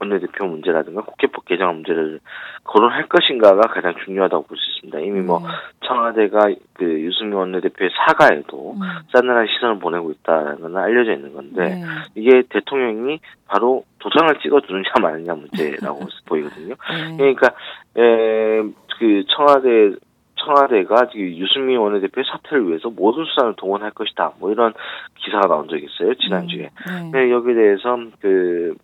원내대표 0.00 0.46
문제라든가 0.46 1.02
국회법 1.02 1.44
개정 1.46 1.74
문제를 1.74 2.20
거론할 2.64 3.08
것인가가 3.08 3.60
가장 3.68 3.94
중요하다고 4.04 4.46
볼 4.46 4.58
수 4.58 4.70
있습니다. 4.84 4.98
이미 5.00 5.20
뭐 5.20 5.40
네. 5.40 5.46
청와대가 5.86 6.48
그 6.74 6.84
유승민 6.84 7.34
원내대표의 7.38 7.90
사과에도 8.06 8.72
음. 8.72 8.80
싸늘한 9.12 9.46
시선을 9.46 9.78
보내고 9.78 10.10
있다는 10.12 10.60
건 10.60 10.76
알려져 10.76 11.12
있는 11.12 11.32
건데 11.34 11.76
네. 11.76 11.84
이게 12.14 12.42
대통령이 12.48 13.20
바로 13.46 13.84
도장을 13.98 14.38
찍어주느냐 14.40 14.92
마느냐 15.00 15.34
문제라고 15.34 16.00
보이거든요. 16.26 16.74
네. 16.90 17.16
그러니까 17.16 17.48
에, 17.96 18.62
그 18.98 19.24
청와대 19.28 19.94
청와대가 20.36 21.08
지금 21.10 21.26
유승민 21.36 21.78
원내대표의 21.78 22.24
사퇴를 22.30 22.68
위해서 22.68 22.90
모든 22.90 23.24
수단을 23.24 23.54
동원할 23.56 23.92
것이다. 23.92 24.32
뭐 24.38 24.52
이런 24.52 24.74
기사가 25.16 25.46
나온 25.46 25.68
적이 25.68 25.86
있어요 25.86 26.14
지난주에. 26.14 26.70
네. 26.86 27.10
네, 27.12 27.30
여기에 27.30 27.54
대해서 27.54 27.98
그 28.20 28.74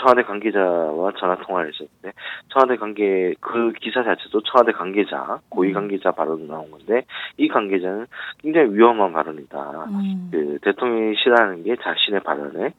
청와대 0.00 0.22
관계자와 0.22 1.12
전화 1.18 1.36
통화를 1.36 1.72
했었는데 1.72 2.12
청와대 2.48 2.76
관계 2.76 3.34
그 3.40 3.72
기사 3.80 4.02
자체도 4.02 4.42
청와대 4.42 4.72
관계자 4.72 5.40
고위 5.48 5.72
관계자 5.72 6.10
발언 6.10 6.46
나온 6.48 6.70
건데 6.70 7.04
이 7.36 7.48
관계자는 7.48 8.06
굉장히 8.38 8.74
위험한 8.74 9.12
발언이다. 9.12 9.84
음. 9.90 10.28
그 10.32 10.58
대통령이 10.62 11.16
싫어하는 11.16 11.62
게 11.64 11.76
자신의 11.76 12.20
발언에 12.20 12.72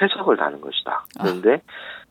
해석을 0.00 0.36
다는 0.36 0.60
것이다. 0.60 1.04
그런데 1.20 1.62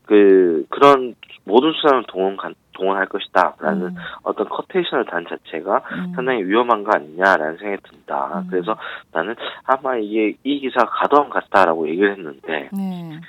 그 0.04 0.64
그런 0.70 1.14
모든 1.44 1.72
수단을 1.72 2.04
동원 2.08 2.36
동원할 2.72 3.06
것이다라는 3.06 3.86
음. 3.88 3.96
어떤 4.22 4.48
커테이션을 4.48 5.06
단 5.06 5.26
자체가 5.28 5.82
음. 5.92 6.12
상당히 6.14 6.44
위험한 6.44 6.84
거 6.84 6.92
아니냐라는 6.94 7.56
생각이 7.58 7.82
든다. 7.82 8.40
음. 8.40 8.46
그래서 8.50 8.76
나는 9.12 9.34
아마 9.64 9.96
이게 9.96 10.36
이 10.44 10.60
기사가 10.60 10.86
가도한 10.86 11.30
같다라고 11.30 11.88
얘기를 11.88 12.12
했는데 12.12 12.68
네. 12.72 13.20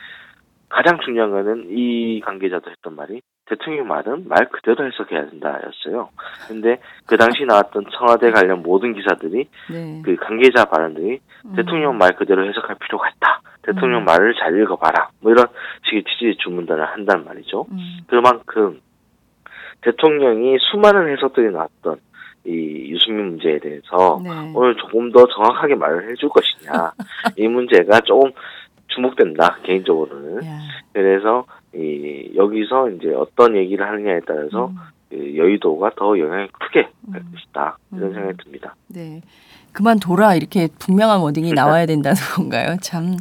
가장 0.69 0.99
중요한 1.03 1.31
거는 1.31 1.67
이 1.69 2.21
관계자도 2.21 2.69
했던 2.69 2.95
말이 2.95 3.21
대통령 3.49 3.87
말은 3.87 4.27
말 4.27 4.47
그대로 4.49 4.85
해석해야 4.85 5.29
된다였어요. 5.29 6.09
근데 6.47 6.79
그 7.07 7.17
당시 7.17 7.43
나왔던 7.45 7.85
청와대 7.91 8.31
관련 8.31 8.61
모든 8.61 8.93
기사들이 8.93 9.47
네. 9.71 10.01
그 10.05 10.15
관계자 10.17 10.65
발언들이 10.65 11.19
음. 11.45 11.55
대통령 11.55 11.97
말 11.97 12.15
그대로 12.15 12.47
해석할 12.47 12.77
필요가 12.79 13.09
있다. 13.09 13.41
대통령 13.63 14.01
음. 14.01 14.05
말을 14.05 14.35
잘 14.35 14.55
읽어봐라. 14.61 15.09
뭐 15.21 15.31
이런 15.31 15.47
식의 15.85 16.03
취지의 16.03 16.37
주문단을 16.37 16.85
한단 16.85 17.25
말이죠. 17.25 17.65
음. 17.71 17.99
그만큼 18.07 18.79
대통령이 19.81 20.57
수많은 20.59 21.11
해석들이 21.13 21.51
나왔던 21.51 21.99
이 22.45 22.91
유승민 22.91 23.29
문제에 23.31 23.59
대해서 23.59 24.19
네. 24.23 24.29
오늘 24.55 24.75
조금 24.77 25.11
더 25.11 25.25
정확하게 25.27 25.75
말을 25.75 26.09
해줄 26.09 26.29
것이냐 26.29 26.91
이 27.37 27.47
문제가 27.47 27.99
조금 28.01 28.31
주목된다 28.89 29.59
개인적으로는 29.63 30.45
야. 30.45 30.59
그래서 30.93 31.45
이 31.73 32.31
여기서 32.35 32.89
이제 32.91 33.13
어떤 33.13 33.55
얘기를 33.55 33.87
하느냐에 33.87 34.21
따라서 34.27 34.67
음. 34.67 34.75
그 35.09 35.37
여의도가 35.37 35.91
더 35.95 36.17
영향이 36.19 36.47
크게 36.51 36.83
갈 37.11 37.21
음. 37.21 37.31
것이다 37.33 37.77
이런 37.93 38.09
음. 38.09 38.13
생각이 38.13 38.37
듭니다. 38.43 38.75
네. 38.87 39.21
그만둬라 39.71 40.33
이렇게 40.33 40.67
분명한 40.79 41.19
워딩이 41.21 41.53
나와야 41.53 41.85
된다는 41.85 42.19
건가요? 42.35 42.77
참 42.81 43.17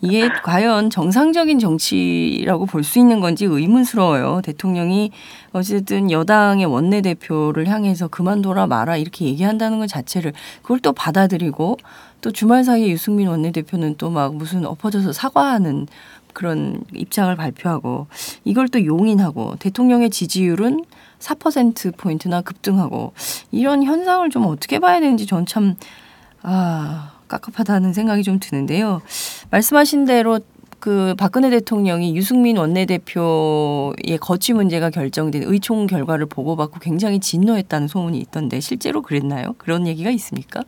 이게 0.00 0.28
과연 0.42 0.88
정상적인 0.88 1.58
정치라고 1.58 2.64
볼 2.66 2.82
수 2.82 2.98
있는 2.98 3.20
건지 3.20 3.44
의문스러워요. 3.44 4.40
대통령이 4.42 5.12
어쨌든 5.52 6.10
여당의 6.10 6.64
원내대표를 6.66 7.68
향해서 7.68 8.08
그만둬라 8.08 8.66
마라 8.66 8.96
이렇게 8.96 9.26
얘기한다는 9.26 9.78
것 9.78 9.86
자체를 9.86 10.32
그걸 10.62 10.80
또 10.80 10.92
받아들이고 10.92 11.76
또 12.22 12.30
주말 12.32 12.64
사이에 12.64 12.88
유승민 12.88 13.28
원내대표는 13.28 13.96
또 13.98 14.10
막 14.10 14.34
무슨 14.36 14.64
엎어져서 14.64 15.12
사과하는 15.12 15.86
그런 16.32 16.82
입장을 16.94 17.34
발표하고 17.36 18.06
이걸 18.44 18.68
또 18.68 18.84
용인하고 18.84 19.56
대통령의 19.58 20.08
지지율은 20.10 20.84
4% 21.18 21.96
포인트나 21.96 22.40
급등하고 22.40 23.12
이런 23.50 23.82
현상을 23.84 24.28
좀 24.30 24.46
어떻게 24.46 24.78
봐야 24.78 24.98
되는지 25.00 25.26
전 25.26 25.44
참 25.46 25.76
아, 26.42 27.12
깝깝하다는 27.28 27.92
생각이 27.92 28.22
좀 28.22 28.38
드는데요. 28.40 29.00
말씀하신 29.50 30.04
대로 30.06 30.40
그 30.80 31.14
박근혜 31.16 31.48
대통령이 31.50 32.16
유승민 32.16 32.56
원내대표의 32.56 34.18
거취 34.20 34.52
문제가 34.52 34.90
결정된 34.90 35.44
의총 35.44 35.86
결과를 35.86 36.26
보고받고 36.26 36.80
굉장히 36.80 37.20
진노했다는 37.20 37.86
소문이 37.88 38.18
있던데 38.18 38.58
실제로 38.60 39.02
그랬나요? 39.02 39.54
그런 39.58 39.86
얘기가 39.86 40.10
있습니까? 40.10 40.62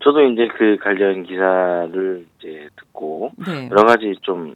저도 0.00 0.22
이제 0.22 0.48
그 0.48 0.76
관련 0.80 1.22
기사를 1.22 2.26
이제 2.38 2.68
듣고 2.76 3.32
네. 3.46 3.68
여러 3.70 3.84
가지 3.84 4.14
좀 4.22 4.54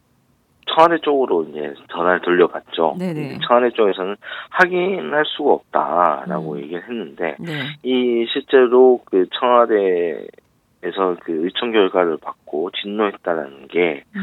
청와대 0.66 0.98
쪽으로 1.02 1.44
이제 1.44 1.74
전화를 1.90 2.20
돌려봤죠. 2.22 2.96
네네. 2.98 3.38
청와대 3.46 3.70
쪽에서는 3.70 4.16
확인할 4.50 5.24
수가 5.26 5.52
없다라고 5.52 6.52
음. 6.52 6.58
얘기를 6.58 6.82
했는데 6.82 7.36
네. 7.38 7.52
이 7.82 8.26
실제로 8.32 9.00
그 9.04 9.26
청와대에서 9.38 11.16
그 11.20 11.44
의총 11.44 11.72
결과를 11.72 12.16
받고 12.16 12.70
진노했다는 12.82 13.68
게 13.68 14.04
음. 14.16 14.22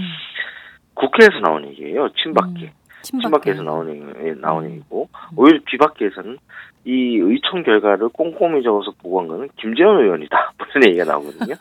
국회에서 0.95 1.39
나온 1.39 1.65
얘기예요. 1.67 2.09
친박계. 2.13 2.65
음. 2.65 2.81
친박계 3.03 3.51
에서 3.51 3.63
나온 3.63 3.89
얘기, 3.89 4.39
나온 4.39 4.65
음. 4.65 4.71
얘기고 4.71 5.09
오히려 5.35 5.59
비박계에서는 5.65 6.37
이 6.83 7.17
의총 7.17 7.61
결과를 7.63 8.09
꼼꼼히 8.09 8.63
적어서 8.63 8.91
보고한 9.01 9.27
거는 9.27 9.49
김재원 9.57 10.03
의원이다. 10.03 10.53
무슨 10.57 10.83
얘기가 10.89 11.05
나오거든요. 11.05 11.53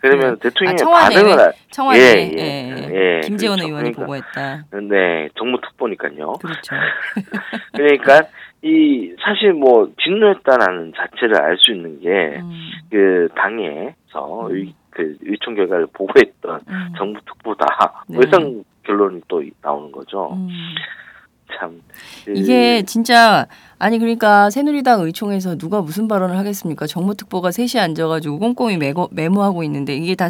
그러면 0.00 0.38
네. 0.38 0.48
대통령의 0.50 0.82
아, 0.82 1.08
반응을 1.08 1.40
알- 1.40 1.52
청와대 1.70 1.98
예, 1.98 2.30
예, 2.36 2.42
예, 2.42 3.16
예, 3.16 3.20
김재원 3.20 3.56
그렇죠. 3.56 3.68
의원이 3.68 3.92
그러니까. 3.92 4.00
보고했다. 4.02 4.64
네, 4.90 5.28
정무 5.38 5.58
특보니까요. 5.62 6.32
그렇죠. 6.34 6.74
그러니까 7.74 8.22
이 8.62 9.14
사실 9.22 9.52
뭐 9.54 9.90
진노했다라는 10.02 10.92
자체를 10.96 11.40
알 11.42 11.56
수 11.58 11.72
있는 11.72 12.00
게 12.00 12.08
음, 12.40 12.52
그 12.90 13.28
당에서 13.34 14.48
음. 14.48 14.54
의, 14.56 14.74
그 14.90 15.16
의총 15.22 15.54
결과를 15.54 15.86
보고했던 15.92 16.60
음, 16.68 16.88
정부 16.98 17.20
특보다 17.26 17.66
네. 18.08 18.16
뭐 18.16 18.24
이런 18.26 18.64
결론이 18.84 19.22
또 19.28 19.42
나오는 19.62 19.90
거죠. 19.92 20.36
음. 21.46 21.56
참 21.58 21.82
그, 22.24 22.32
이게 22.36 22.82
진짜 22.82 23.46
아니 23.78 23.98
그러니까 23.98 24.50
새누리당 24.50 25.02
의총에서 25.02 25.56
누가 25.56 25.80
무슨 25.80 26.08
발언을 26.08 26.36
하겠습니까? 26.38 26.86
정무특보가 26.86 27.50
셋이 27.50 27.80
앉아가지고 27.80 28.38
꼼꼼히 28.38 28.76
메고, 28.76 29.08
메모하고 29.12 29.62
있는데 29.64 29.94
이게 29.96 30.14
다 30.14 30.28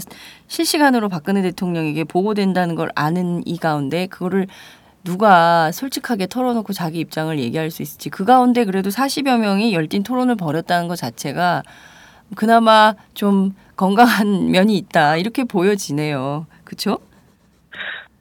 실시간으로 0.49 1.09
박근혜 1.09 1.43
대통령에게 1.43 2.05
보고된다는 2.05 2.75
걸 2.75 2.91
아는 2.95 3.43
이 3.47 3.57
가운데 3.57 4.07
그거를 4.07 4.47
누가 5.05 5.71
솔직하게 5.71 6.27
털어놓고 6.27 6.73
자기 6.73 6.99
입장을 6.99 7.39
얘기할 7.39 7.71
수 7.71 7.83
있을지 7.83 8.11
그 8.11 8.25
가운데 8.25 8.65
그래도 8.65 8.91
40여 8.91 9.39
명이 9.39 9.73
열띤 9.73 10.03
토론을 10.03 10.35
벌였다는 10.35 10.89
것 10.89 10.97
자체가 10.97 11.63
그나마 12.35 12.95
좀 13.15 13.55
건강한 13.77 14.51
면이 14.51 14.77
있다 14.77 15.17
이렇게 15.17 15.45
보여지네요. 15.45 16.47
그렇죠? 16.65 16.99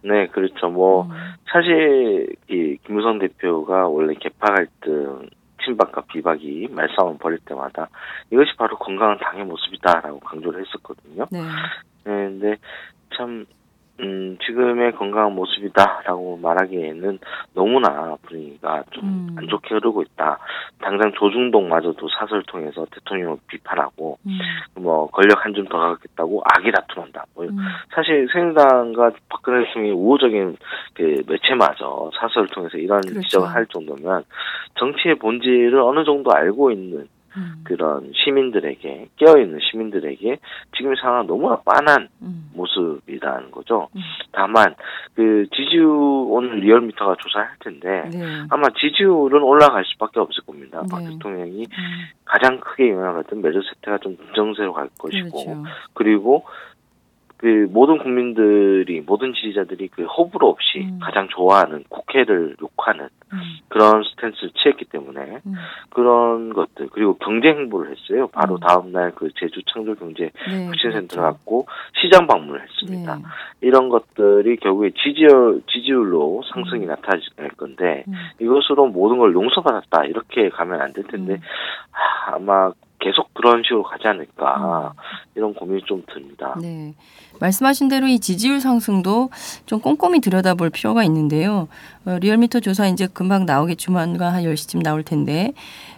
네, 0.06 0.28
그렇죠. 0.28 0.70
뭐 0.70 1.04
음. 1.04 1.10
사실 1.52 2.36
이 2.48 2.78
김무성 2.86 3.18
대표가 3.18 3.88
원래 3.88 4.14
개파 4.14 4.54
갈등 4.54 5.28
친박과 5.64 6.02
비박이 6.02 6.68
말싸움을 6.72 7.18
벌일 7.18 7.40
때마다 7.40 7.90
이것이 8.32 8.52
바로 8.56 8.78
건강한 8.78 9.18
당의 9.18 9.46
모습이다라고 9.46 10.20
강조를 10.20 10.62
했었거든요. 10.62 11.26
네. 11.32 11.40
네, 12.04 12.12
근데 12.30 12.56
참 13.18 13.46
음, 14.02 14.38
지금의 14.46 14.94
건강한 14.94 15.34
모습이다라고 15.36 16.38
말하기에는 16.38 17.20
너무나 17.54 18.18
분위기가 18.24 18.84
좀 18.92 19.04
음. 19.06 19.36
안 19.38 19.48
좋게 19.48 19.74
흐르고 19.76 20.02
있다. 20.02 20.38
당장 20.82 21.12
조중동마저도 21.14 22.08
사설을 22.10 22.44
통해서 22.44 22.86
대통령을 22.92 23.38
비판하고 23.48 24.18
음. 24.26 24.40
뭐 24.82 25.08
권력 25.08 25.44
한 25.46 25.54
줌 25.54 25.66
더 25.66 25.78
가겠다고 25.80 26.44
악의 26.44 26.72
다툼한다. 26.74 27.26
뭐 27.34 27.46
음. 27.46 27.58
사실 27.96 28.28
새누리당과 28.32 29.12
박근혜 29.30 29.66
대통령이 29.66 29.94
우호적인 29.96 30.58
그 30.94 31.24
매체마저 31.28 32.12
사설을 32.20 32.50
통해서 32.50 32.78
이런 32.78 33.00
그렇죠. 33.02 33.22
지적을 33.22 33.48
할 33.50 33.66
정도면 33.68 34.24
정치의 34.78 35.16
본질을 35.16 35.80
어느 35.80 36.04
정도 36.04 36.32
알고 36.34 36.72
있는 36.72 37.08
음. 37.38 37.62
그런 37.64 38.12
시민들에게 38.14 39.10
깨어 39.18 39.38
있는 39.38 39.60
시민들에게 39.60 40.38
지금 40.78 40.96
상황은 40.96 41.28
너무나 41.28 41.58
빤한 41.58 42.08
음. 42.22 42.52
모습이라는 42.54 43.52
거죠. 43.52 43.90
음. 43.96 44.02
다만 44.32 44.76
그 45.14 45.46
지지율 45.56 45.86
오늘 45.88 46.60
리얼미터가 46.60 47.16
조사할 47.20 47.50
텐데 47.60 48.10
네. 48.12 48.46
아마 48.50 48.68
지지율은 48.70 49.42
올라갈 49.42 49.84
수밖에 49.86 50.20
없을 50.20 50.44
겁니다. 50.46 50.84
박 50.90 51.04
네. 51.04 51.10
대통령이 51.12 51.62
음. 51.64 52.06
가장 52.26 52.60
크게 52.60 52.90
영향을 52.90 53.24
받은 53.24 53.42
메르 53.42 53.62
세태가 53.62 54.00
좀 54.00 54.18
긍정세로 54.18 54.74
갈 54.74 54.90
것이고 54.98 55.46
그렇죠. 55.46 55.64
그리고 55.94 56.46
그 57.38 57.68
모든 57.72 57.98
국민들이 57.98 59.02
모든 59.06 59.34
지지자들이 59.34 59.90
그 59.90 60.06
호불호 60.06 60.48
없이 60.48 60.80
음. 60.80 61.00
가장 61.02 61.28
좋아하는 61.30 61.84
국회를 61.90 62.56
욕하는 62.62 63.10
음, 63.34 63.40
그런 63.68 64.04
스탠스를 64.04 64.52
취했기 64.52 64.86
때문에 64.86 65.40
음. 65.46 65.54
그런 65.90 66.54
것들 66.54 66.88
그리고 66.92 67.18
경제 67.18 67.50
행보를 67.50 67.92
했어요. 67.92 68.28
바로 68.28 68.56
음. 68.56 68.60
다음 68.62 68.92
날 68.92 69.12
그 69.16 69.30
제주 69.36 69.62
창조 69.72 69.96
경제 69.96 70.32
네, 70.50 70.66
혁신센터 70.68 71.16
그렇죠. 71.16 71.22
갔고 71.22 71.68
시장 72.02 72.26
방문을 72.28 72.62
했습니다. 72.62 73.16
네. 73.16 73.22
이런 73.62 73.90
것들이 73.90 74.58
결국에 74.58 74.92
지지율 74.92 75.62
지지율로 75.72 76.42
상승이 76.54 76.86
음. 76.86 76.88
나타날 76.88 77.22
건데 77.58 78.04
음, 78.08 78.14
이것으로 78.40 78.88
모든 78.88 79.18
걸 79.18 79.34
용서받았다 79.34 80.06
이렇게 80.06 80.50
가면 80.50 80.82
안 80.82 80.94
될 80.94 81.04
텐데 81.06 81.34
음. 81.34 81.40
아, 81.92 82.36
아마 82.36 82.72
계속 83.00 83.34
그런 83.34 83.62
식으로 83.64 83.84
가지 83.84 84.08
않을까 84.08 84.94
음. 84.96 85.00
이런 85.36 85.54
고민이 85.54 85.84
좀 85.86 86.04
듭니다. 86.12 86.56
네. 86.62 86.94
말씀하신 87.40 87.90
대로 87.90 88.08
이 88.08 88.20
지지율 88.20 88.60
상승도 88.60 89.30
좀 89.66 89.80
꼼꼼히 89.80 90.22
들여다볼 90.22 90.70
필요가 90.70 91.04
있는데요. 91.04 91.68
어, 92.06 92.18
리얼미터 92.20 92.60
조사 92.60 92.88
이제 92.88 93.08
금방 93.12 93.46
나오겠지만 93.46 94.22
한 94.22 94.44
10시쯤 94.44 94.84
나올 94.84 95.04
텐데 95.04 95.54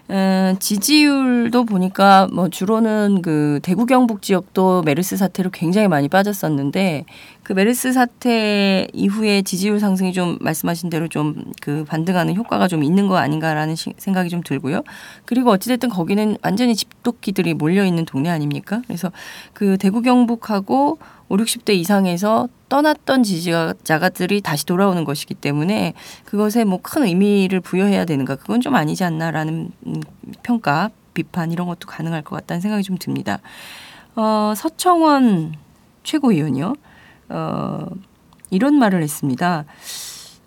어, 0.09 0.55
지지율도 0.57 1.65
보니까 1.65 2.29
뭐 2.31 2.47
주로는 2.47 3.21
그 3.21 3.59
대구 3.61 3.85
경북 3.85 4.21
지역도 4.21 4.83
메르스 4.83 5.17
사태로 5.17 5.49
굉장히 5.49 5.89
많이 5.89 6.07
빠졌었는데 6.07 7.03
그 7.43 7.51
메르스 7.51 7.91
사태 7.91 8.87
이후에 8.93 9.41
지지율 9.41 9.81
상승이 9.81 10.13
좀 10.13 10.37
말씀하신 10.39 10.89
대로 10.89 11.07
좀 11.09 11.35
그 11.61 11.83
반등하는 11.85 12.35
효과가 12.35 12.69
좀 12.69 12.81
있는 12.83 13.07
거 13.07 13.17
아닌가라는 13.17 13.75
시- 13.75 13.93
생각이 13.97 14.29
좀 14.29 14.41
들고요. 14.41 14.83
그리고 15.25 15.49
어찌됐든 15.51 15.89
거기는 15.89 16.37
완전히 16.41 16.75
집도끼들이 16.75 17.53
몰려 17.53 17.83
있는 17.83 18.05
동네 18.05 18.29
아닙니까? 18.29 18.81
그래서 18.87 19.11
그 19.51 19.77
대구 19.77 20.01
경북하고 20.01 20.99
5, 21.29 21.37
60대 21.37 21.73
이상에서 21.75 22.47
떠났던 22.69 23.23
지지자가들이 23.23 24.41
다시 24.41 24.65
돌아오는 24.65 25.03
것이기 25.03 25.33
때문에 25.33 25.93
그것에 26.25 26.63
뭐 26.63 26.79
큰 26.81 27.03
의미를 27.03 27.59
부여해야 27.59 28.05
되는가 28.05 28.35
그건 28.35 28.61
좀 28.61 28.75
아니지 28.75 29.03
않나라는 29.03 29.71
음, 29.87 30.01
평가 30.43 30.89
비판 31.13 31.51
이런 31.51 31.67
것도 31.67 31.87
가능할 31.87 32.21
것 32.21 32.35
같다는 32.37 32.61
생각이 32.61 32.83
좀 32.83 32.97
듭니다. 32.97 33.39
어, 34.15 34.53
서청원 34.55 35.53
최고위원이요. 36.03 36.75
어, 37.29 37.87
이런 38.49 38.75
말을 38.75 39.03
했습니다. 39.03 39.65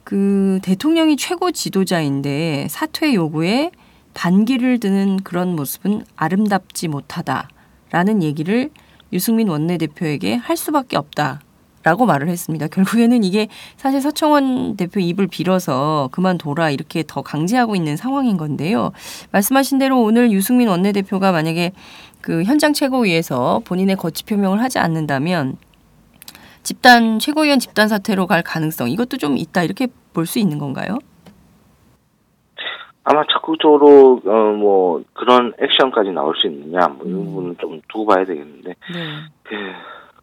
그 0.04 0.60
대통령이 0.62 1.16
최고 1.16 1.50
지도자인데 1.50 2.68
사퇴 2.70 3.14
요구에 3.14 3.70
반기를 4.14 4.80
드는 4.80 5.18
그런 5.22 5.54
모습은 5.54 6.04
아름답지 6.16 6.88
못하다라는 6.88 8.22
얘기를 8.22 8.70
유승민 9.12 9.48
원내대표에게 9.48 10.36
할 10.36 10.56
수밖에 10.56 10.96
없다 10.96 11.40
라고 11.82 12.04
말을 12.04 12.28
했습니다. 12.28 12.68
결국에는 12.68 13.24
이게 13.24 13.48
사실 13.78 14.02
서청원 14.02 14.76
대표 14.76 15.00
입을 15.00 15.26
빌어서 15.28 16.10
그만둬라 16.12 16.70
이렇게 16.70 17.02
더 17.06 17.22
강제하고 17.22 17.74
있는 17.74 17.96
상황인 17.96 18.36
건데요. 18.36 18.92
말씀하신 19.32 19.78
대로 19.78 20.02
오늘 20.02 20.30
유승민 20.30 20.68
원내대표가 20.68 21.32
만약에 21.32 21.72
그 22.20 22.44
현장 22.44 22.74
최고위에서 22.74 23.62
본인의 23.64 23.96
거취 23.96 24.24
표명을 24.24 24.60
하지 24.60 24.78
않는다면 24.78 25.56
집단 26.62 27.18
최고위원 27.18 27.58
집단 27.58 27.88
사퇴로 27.88 28.26
갈 28.26 28.42
가능성 28.42 28.90
이것도 28.90 29.16
좀 29.16 29.38
있다 29.38 29.62
이렇게 29.62 29.88
볼 30.12 30.26
수 30.26 30.38
있는 30.38 30.58
건가요? 30.58 30.98
아마 33.10 33.24
적극적으로 33.32 34.20
어, 34.24 34.52
뭐 34.52 35.02
그런 35.14 35.52
액션까지 35.60 36.10
나올 36.10 36.34
수 36.36 36.46
있느냐 36.46 36.86
뭐이 36.86 37.12
음. 37.12 37.24
부분은 37.24 37.56
좀 37.60 37.80
두고 37.88 38.06
봐야 38.06 38.24
되겠는데 38.24 38.70
네. 38.70 39.06
그, 39.42 39.56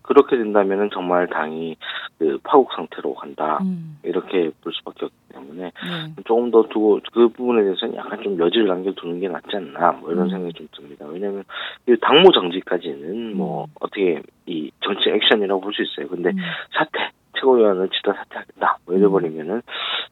그렇게 0.08 0.38
된다면은 0.38 0.90
정말 0.94 1.28
당이 1.28 1.76
그 2.18 2.40
파국 2.44 2.72
상태로 2.74 3.14
간다 3.16 3.60
음, 3.62 4.00
이렇게 4.04 4.50
볼 4.62 4.74
수밖에 4.74 5.06
없기 5.06 5.18
때문에 5.34 5.64
네. 5.64 6.24
조금 6.26 6.50
더 6.50 6.64
두고 6.70 7.00
그 7.14 7.28
부분에 7.30 7.64
대해서는 7.64 7.96
약간 7.96 8.24
좀 8.24 8.40
여지를 8.40 8.68
남겨두는 8.68 9.20
게 9.20 9.28
낫지 9.28 9.56
않나 9.56 9.92
뭐 9.92 10.12
이런 10.12 10.26
음. 10.26 10.30
생각이 10.30 10.54
좀 10.54 10.68
듭니다. 10.72 11.06
왜냐하면 11.08 11.44
이 11.88 11.96
당무 12.02 12.32
정지까지는 12.32 13.36
뭐 13.36 13.66
음. 13.66 13.68
어떻게 13.80 14.22
이 14.46 14.72
정치 14.84 15.10
액션이라고 15.10 15.62
볼 15.62 15.74
수 15.74 15.84
있어요. 15.84 16.08
근데 16.08 16.30
음, 16.30 16.38
사퇴 16.72 17.12
최고위원을 17.36 17.90
집단 17.90 18.16
사퇴하겠다 18.16 18.78
뭐 18.86 18.96
이래버리면은 18.96 19.62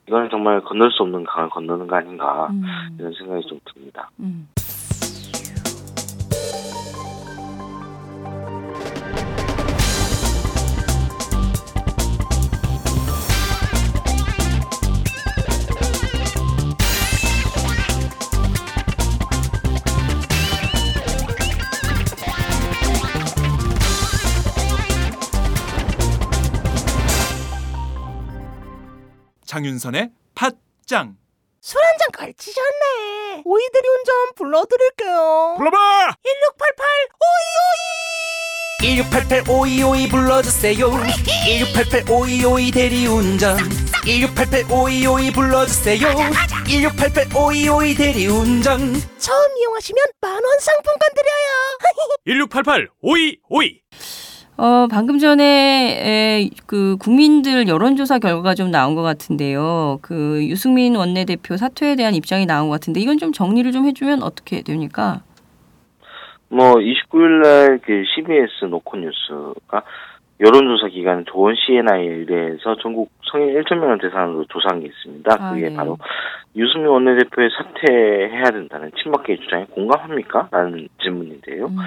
이거는 0.08 0.30
정말 0.30 0.62
건널 0.62 0.92
수 0.92 1.02
없는 1.04 1.24
강을 1.24 1.50
건너는 1.50 1.88
거 1.88 1.96
아닌가 1.96 2.50
음, 2.52 2.64
이런 3.00 3.14
생각이 3.14 3.48
좀 3.48 3.60
듭니다. 3.74 4.12
장윤선의 29.56 30.10
팟짱 30.36 31.15
술 31.62 31.80
한 31.82 31.98
잔 31.98 32.12
걸치셨네. 32.12 33.44
오이들이 33.46 33.88
운전 33.88 34.15
불러드릴게요. 34.36 35.56
불러봐! 35.58 36.15
1688 38.82 39.50
오이오이 39.50 40.10
불러주세요. 40.10 40.91
1688 40.91 42.12
오이오이 42.12 42.72
대리운전. 42.72 43.58
1688 44.06 44.72
오이오이 44.72 45.32
불러주세요. 45.32 46.08
1688 46.68 47.28
오이오이 47.36 47.96
대리운전. 47.96 48.94
처음 49.18 49.58
이용하시면 49.58 50.04
만 50.22 50.34
원 50.44 50.60
상품권 50.60 51.10
드려요. 51.15 51.78
1688 52.28 52.89
5252 53.02 53.82
어, 54.58 54.88
방금 54.89 55.20
전에 55.20 56.44
에, 56.46 56.50
그 56.65 56.96
국민들 56.98 57.68
여론조사 57.68 58.20
결과가 58.20 58.56
좀 58.56 58.72
나온 58.72 58.96
것 58.96 59.02
같은데요. 59.02 60.00
그 60.02 60.46
유승민 60.48 60.96
원내대표 60.96 61.58
사퇴에 61.58 61.96
대한 61.96 62.15
입장이 62.15 62.46
나온 62.46 62.70
것 62.70 62.76
같은데 62.76 63.02
이건 63.02 63.18
좀 63.18 63.34
정리를 63.34 63.70
좀 63.74 63.86
해주면 63.86 64.24
어떻게 64.24 64.62
됩니까? 64.62 65.22
뭐 66.48 66.76
29일 66.76 67.41
날 67.44 67.80
그 67.84 68.04
CBS 68.15 68.65
노컷 68.70 69.00
뉴스가 69.00 69.84
여론조사 70.39 70.89
기관 70.89 71.24
좋은 71.26 71.56
CNI에 71.56 72.08
의뢰해서 72.08 72.76
전국 72.82 73.10
성인 73.32 73.54
1천 73.56 73.78
명을 73.78 74.00
대상으로 74.00 74.45
조사한 74.45 74.82
게 74.82 74.88
있습니다. 74.88 75.36
아, 75.39 75.52
그게 75.52 75.71
예. 75.71 75.76
바로 75.76 75.98
유승민 76.56 76.88
원내대표의 76.89 77.50
사퇴해야 77.52 78.52
된다는 78.52 78.91
친박계의 79.02 79.39
주장에 79.39 79.65
공감합니까? 79.71 80.50
라는 80.52 80.88
질문인데요. 81.02 81.67
음, 81.67 81.78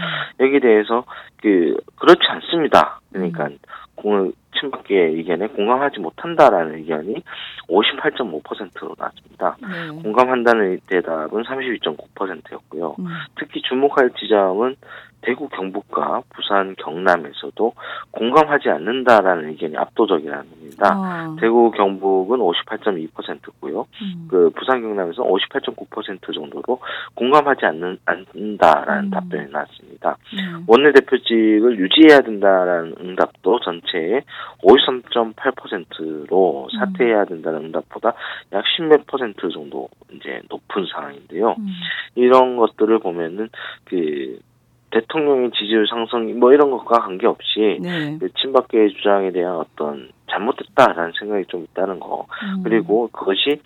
여기에 0.40 0.61
대해서 0.61 1.04
그 1.40 1.76
그렇지 1.96 2.20
않습니다. 2.26 3.00
그러니까 3.12 3.46
음. 3.46 3.58
공 3.94 4.32
친박계의 4.58 5.14
의견에 5.14 5.48
공감하지 5.48 6.00
못한다라는 6.00 6.76
의견이 6.76 7.22
58.5%로 7.68 8.94
나왔습니다. 8.98 9.56
네. 9.61 10.02
공감한다는 10.02 10.80
대답은 10.87 11.42
32.9%였고요. 11.42 12.96
음, 12.98 13.06
특히 13.38 13.61
주목할 13.62 14.11
지점은 14.18 14.76
대구 15.20 15.48
경북과 15.48 16.22
부산 16.31 16.74
경남에서도 16.76 17.72
공감하지 18.11 18.68
않는다라는 18.68 19.50
의견이 19.50 19.76
압도적이라는 19.76 20.50
겁니다. 20.50 20.90
아, 20.94 21.37
대구 21.40 21.70
경북은 21.70 22.38
58.2%고요. 22.38 23.87
음, 24.02 24.28
그 24.31 24.50
부산 24.50 24.81
경남에서 24.81 25.22
58.9% 25.22 26.35
정도로 26.35 26.81
공감하지 27.14 27.66
않는 27.66 27.98
않는다라는 28.04 29.04
음. 29.04 29.11
답변이 29.11 29.50
나왔습니다. 29.50 30.16
음, 30.35 30.64
원내대표직을 30.66 31.78
유지해야 31.78 32.20
된다라는 32.20 32.94
응답도 33.00 33.61
전체의 33.61 34.22
53.8%로 34.62 36.68
음. 36.72 36.78
사퇴해야 36.78 37.24
된다는 37.24 37.66
응답보다 37.66 38.14
약 38.52 38.64
10몇 38.78 39.07
퍼센트 39.07 39.48
정도 39.50 39.88
이제 40.12 40.40
높은 40.48 40.87
상황인데요. 40.92 41.57
음, 41.59 41.66
이런 42.14 42.57
것들을 42.57 42.98
보면은 43.00 43.48
그 43.85 44.38
대통령의 44.90 45.51
지지율 45.53 45.87
상승 45.87 46.38
뭐 46.38 46.53
이런 46.53 46.70
것과 46.70 47.01
관계없이 47.01 47.79
네. 47.81 48.16
그 48.18 48.29
친박계의 48.35 48.90
주장에 48.94 49.31
대한 49.33 49.57
어떤 49.57 50.11
잘못됐다라는 50.31 51.12
생각이 51.18 51.44
좀 51.48 51.64
있다는 51.64 52.01
거 52.01 52.27
음, 52.42 52.62
그리고 52.62 53.09
그것이 53.12 53.61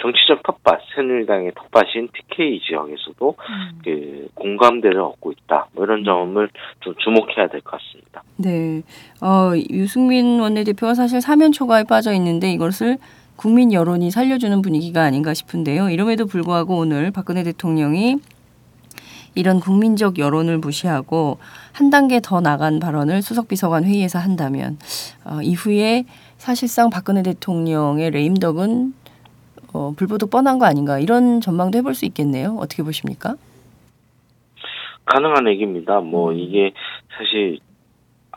정치적 0.00 0.42
텃밭 0.44 0.80
새누리당의 0.94 1.52
텃밭인 1.56 2.08
TK 2.12 2.60
지역에서도 2.60 3.34
음. 3.38 3.78
그 3.84 4.28
공감대를 4.34 5.00
얻고 5.00 5.32
있다 5.32 5.68
뭐 5.72 5.84
이런 5.84 6.04
점을 6.04 6.48
좀 6.80 6.94
주목해야 6.98 7.48
될 7.48 7.60
것 7.62 7.72
같습니다. 7.78 8.22
네. 8.36 8.82
어, 9.20 9.52
유승민 9.70 10.38
원내대표가 10.40 10.94
사실 10.94 11.20
사면 11.20 11.50
초과에 11.52 11.84
빠져 11.84 12.12
있는데 12.12 12.52
이것을 12.52 12.98
국민 13.36 13.72
여론이 13.72 14.10
살려주는 14.10 14.62
분위기가 14.62 15.02
아닌가 15.02 15.32
싶은데요. 15.32 15.90
이름에도 15.90 16.26
불구하고 16.26 16.76
오늘 16.78 17.10
박근혜 17.12 17.42
대통령이 17.44 18.16
이런 19.34 19.60
국민적 19.60 20.18
여론을 20.18 20.58
무시하고 20.58 21.38
한 21.72 21.90
단계 21.90 22.20
더 22.20 22.40
나간 22.40 22.80
발언을 22.80 23.22
수석비서관 23.22 23.84
회의에서 23.84 24.18
한다면 24.18 24.78
어, 25.24 25.40
이후에 25.42 26.04
사실상 26.36 26.90
박근혜 26.90 27.22
대통령의 27.22 28.10
레임덕은 28.10 28.94
어, 29.74 29.92
불보듯 29.96 30.30
뻔한 30.30 30.58
거 30.58 30.66
아닌가 30.66 30.98
이런 30.98 31.40
전망도 31.40 31.78
해볼 31.78 31.94
수 31.94 32.04
있겠네요. 32.06 32.56
어떻게 32.58 32.82
보십니까? 32.82 33.34
가능한 35.04 35.48
얘기입니다. 35.48 36.00
뭐 36.00 36.30
음. 36.30 36.38
이게 36.38 36.72
사실 37.16 37.58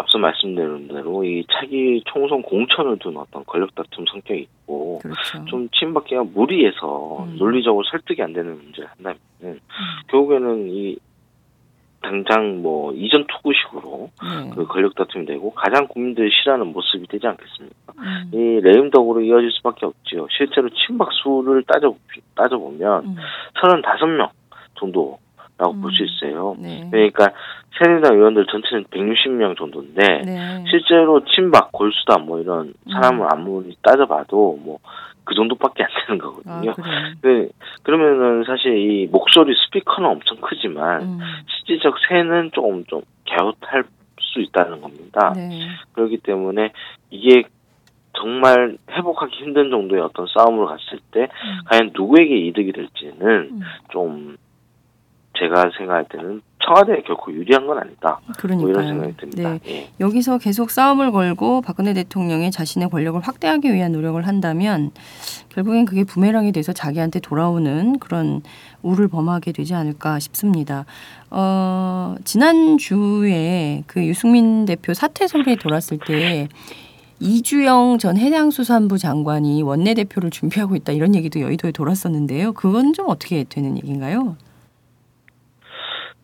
앞서 0.01 0.17
말씀드린 0.17 0.87
대로 0.87 1.23
이 1.23 1.45
차기 1.51 2.01
총선 2.05 2.41
공천을 2.41 2.97
둔 2.99 3.17
어떤 3.17 3.43
권력 3.45 3.73
다툼 3.75 4.05
성격이 4.11 4.41
있고 4.41 4.99
그렇죠. 4.99 5.45
좀 5.45 5.69
친박계가 5.69 6.23
무리해서 6.23 7.23
음. 7.23 7.35
논리적으로 7.37 7.83
설득이 7.89 8.21
안 8.21 8.33
되는 8.33 8.57
문제를 8.57 8.89
한다면 8.89 9.59
결국에는 10.07 10.69
이 10.69 10.97
당장 12.01 12.63
뭐 12.63 12.91
이전 12.93 13.25
투구식으로 13.27 14.09
네. 14.23 14.49
그 14.55 14.65
권력 14.65 14.95
다툼이 14.95 15.25
되고 15.25 15.53
가장 15.53 15.87
국민들이 15.87 16.31
싫어하는 16.31 16.67
모습이 16.73 17.07
되지 17.07 17.27
않겠습니까? 17.27 17.93
음. 17.99 18.31
이 18.33 18.59
레임덕으로 18.61 19.21
이어질 19.21 19.51
수밖에 19.51 19.85
없지요. 19.85 20.27
실제로 20.35 20.69
친박 20.69 21.09
수를 21.13 21.63
따져 21.63 21.95
따져 22.35 22.57
보면 22.57 23.05
음. 23.05 23.15
35명 23.61 24.29
정도 24.79 25.19
라고 25.61 25.73
음. 25.73 25.81
볼수 25.81 26.03
있어요. 26.03 26.55
네. 26.59 26.87
그러니까 26.89 27.27
새누리당 27.77 28.15
의원들 28.17 28.47
전체는 28.47 28.85
160명 28.85 29.57
정도인데 29.57 30.21
네. 30.25 30.63
실제로 30.69 31.23
친박, 31.25 31.71
골수단 31.71 32.25
뭐 32.25 32.39
이런 32.39 32.73
사람을 32.91 33.25
음. 33.25 33.29
아무리 33.31 33.75
따져봐도 33.81 34.59
뭐 34.63 34.79
그 35.23 35.35
정도밖에 35.35 35.83
안 35.83 35.89
되는 36.07 36.21
아, 36.21 36.23
거거든요. 36.23 36.73
그래요. 36.73 37.15
그 37.21 37.49
그러면은 37.83 38.43
사실 38.45 38.77
이 38.77 39.07
목소리 39.07 39.53
스피커는 39.65 40.09
엄청 40.09 40.37
크지만 40.41 41.01
음. 41.03 41.19
실질적 41.47 41.95
세는 42.09 42.51
조금 42.53 42.83
좀 42.85 43.01
갸웃할 43.29 43.83
수 44.19 44.41
있다는 44.41 44.81
겁니다. 44.81 45.33
네. 45.35 45.67
그렇기 45.93 46.17
때문에 46.17 46.71
이게 47.11 47.43
정말 48.13 48.77
회복하기 48.91 49.35
힘든 49.37 49.69
정도의 49.69 50.01
어떤 50.01 50.27
싸움을 50.27 50.65
갔을 50.65 50.99
때 51.11 51.21
음. 51.21 51.59
과연 51.65 51.91
누구에게 51.93 52.35
이득이 52.35 52.73
될지는 52.73 53.49
음. 53.51 53.61
좀 53.91 54.37
제가 55.41 55.71
생각할 55.75 56.05
때는 56.09 56.41
청와대에 56.63 57.01
결코 57.01 57.33
유리한 57.33 57.65
건 57.65 57.79
아니다. 57.79 58.19
뭐 58.23 58.35
이런 58.43 58.59
그러니까요. 58.59 58.87
생각이 58.87 59.17
듭니다. 59.17 59.49
네. 59.53 59.59
예. 59.67 59.89
여기서 59.99 60.37
계속 60.37 60.69
싸움을 60.69 61.11
걸고 61.11 61.61
박근혜 61.61 61.93
대통령이 61.93 62.51
자신의 62.51 62.89
권력을 62.89 63.19
확대하기 63.19 63.73
위한 63.73 63.91
노력을 63.91 64.21
한다면 64.27 64.91
결국엔 65.49 65.85
그게 65.85 66.03
부메랑이 66.03 66.51
돼서 66.51 66.73
자기한테 66.73 67.19
돌아오는 67.19 67.97
그런 67.97 68.43
우를 68.83 69.07
범하게 69.07 69.51
되지 69.51 69.73
않을까 69.73 70.19
싶습니다. 70.19 70.85
어, 71.31 72.15
지난 72.23 72.77
주에 72.77 73.83
그 73.87 74.05
유승민 74.05 74.65
대표 74.65 74.93
사퇴 74.93 75.25
소리 75.25 75.55
돌았을 75.55 75.97
때 76.05 76.47
이주영 77.19 77.97
전 77.97 78.17
해양수산부 78.17 78.99
장관이 78.99 79.63
원내대표를 79.63 80.29
준비하고 80.29 80.75
있다 80.75 80.91
이런 80.93 81.15
얘기도 81.15 81.41
여의도에 81.41 81.71
돌았었는데요. 81.71 82.53
그건 82.53 82.93
좀 82.93 83.09
어떻게 83.09 83.43
되는 83.43 83.77
얘기인가요? 83.77 84.37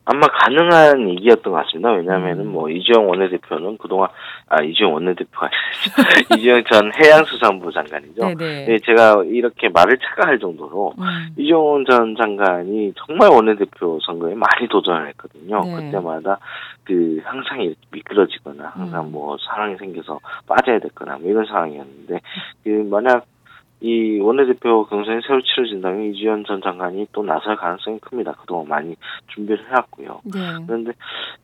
아마 0.09 0.25
가능한 0.27 1.09
얘기였던 1.09 1.51
것 1.51 1.65
같습니다. 1.65 1.91
왜냐하면은 1.91 2.45
음. 2.45 2.51
뭐 2.53 2.69
이주영 2.69 3.09
원내대표는 3.09 3.77
그동안 3.77 4.07
아 4.47 4.63
이주영 4.63 4.93
원내대표가 4.93 5.49
이주영 6.37 6.63
전 6.63 6.91
해양수산부 6.95 7.73
장관이죠. 7.73 8.35
네네. 8.37 8.65
네, 8.65 8.79
제가 8.85 9.23
이렇게 9.25 9.67
말을 9.67 9.97
착각할 9.97 10.39
정도로 10.39 10.93
음. 10.97 11.35
이종훈 11.35 11.85
전 11.85 12.15
장관이 12.15 12.93
정말 13.05 13.29
원내대표 13.29 13.99
선거에 14.05 14.33
많이 14.33 14.69
도전을 14.69 15.09
했거든요. 15.09 15.61
네. 15.65 15.75
그때마다 15.75 16.39
그 16.85 17.19
항상 17.25 17.61
이렇게 17.61 17.77
미끄러지거나 17.91 18.71
항상 18.75 19.07
음. 19.07 19.11
뭐 19.11 19.35
상황이 19.45 19.75
생겨서 19.75 20.21
빠져야 20.47 20.79
됐거나 20.79 21.17
뭐 21.17 21.29
이런 21.29 21.45
상황이었는데 21.45 22.21
그 22.63 22.69
만약 22.89 23.25
이 23.79 24.19
원내대표 24.19 24.85
경선이 24.85 25.21
새로 25.27 25.41
치러진다면 25.41 26.13
이주연 26.13 26.45
전 26.45 26.61
장관이 26.61 27.07
또 27.11 27.23
나설 27.23 27.55
가능성이 27.55 27.99
큽니다. 27.99 28.33
그동안 28.33 28.67
많이 28.67 28.95
준비를 29.33 29.67
해왔고요. 29.69 30.21
네. 30.25 30.39
그런데 30.65 30.93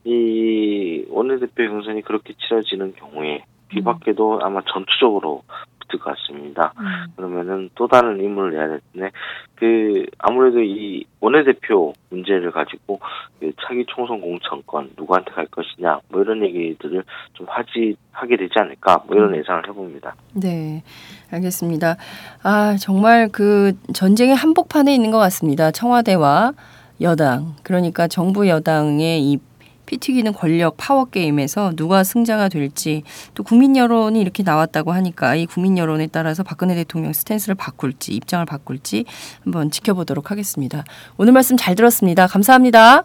이 0.03 1.05
원내대표 1.09 1.69
경선이 1.69 2.01
그렇게 2.01 2.33
치러지는 2.33 2.93
경우에 2.95 3.43
비박계도 3.69 4.39
아마 4.43 4.61
전투적으로 4.61 5.43
붙을 5.87 5.99
것 5.99 6.15
같습니다. 6.15 6.73
음. 6.79 7.13
그러면은 7.15 7.69
또 7.75 7.87
다른 7.87 8.21
임무를 8.21 8.51
내야 8.51 8.67
될 8.67 8.81
텐데 8.91 9.11
그 9.55 10.05
아무래도 10.17 10.61
이 10.61 11.05
원내대표 11.19 11.93
문제를 12.09 12.51
가지고 12.51 12.99
그 13.39 13.51
차기 13.61 13.85
총선 13.87 14.19
공천권 14.21 14.91
누구한테 14.97 15.31
갈 15.31 15.45
것이냐 15.47 15.99
뭐 16.09 16.21
이런 16.21 16.43
얘기들을 16.43 17.03
좀 17.33 17.47
회자하게 17.49 18.37
되지 18.37 18.53
않을까 18.57 19.03
뭐 19.07 19.15
이런 19.15 19.33
음. 19.33 19.39
예상을 19.39 19.67
해봅니다. 19.67 20.15
네, 20.33 20.83
알겠습니다. 21.31 21.97
아, 22.43 22.75
정말 22.79 23.29
그 23.31 23.73
전쟁의 23.93 24.35
한복판에 24.35 24.93
있는 24.93 25.11
것 25.11 25.17
같습니다. 25.19 25.71
청와대와 25.71 26.53
여당. 27.01 27.55
그러니까 27.63 28.07
정부 28.07 28.47
여당의 28.47 29.21
이 29.21 29.39
피 29.85 29.97
튀기는 29.97 30.31
권력 30.33 30.75
파워 30.77 31.05
게임에서 31.05 31.73
누가 31.75 32.03
승자가 32.03 32.49
될지 32.49 33.03
또 33.33 33.43
국민 33.43 33.75
여론이 33.75 34.19
이렇게 34.19 34.43
나왔다고 34.43 34.91
하니까 34.93 35.35
이 35.35 35.45
국민 35.45 35.77
여론에 35.77 36.07
따라서 36.07 36.43
박근혜 36.43 36.75
대통령 36.75 37.13
stance를 37.13 37.55
바꿀지 37.55 38.13
입장을 38.13 38.45
바꿀지 38.45 39.05
한번 39.43 39.71
지켜보도록 39.71 40.31
하겠습니다. 40.31 40.83
오늘 41.17 41.33
말씀 41.33 41.57
잘 41.57 41.75
들었습니다. 41.75 42.27
감사합니다. 42.27 43.03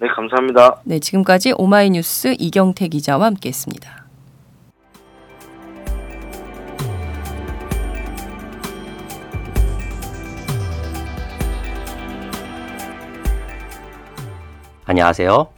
네, 0.00 0.08
감사합니다. 0.08 0.80
네, 0.84 0.98
지금까지 1.00 1.54
오마이뉴스 1.56 2.36
이경태 2.38 2.88
기자와 2.88 3.26
함께했습니다. 3.26 4.06
안녕하세요. 14.86 15.57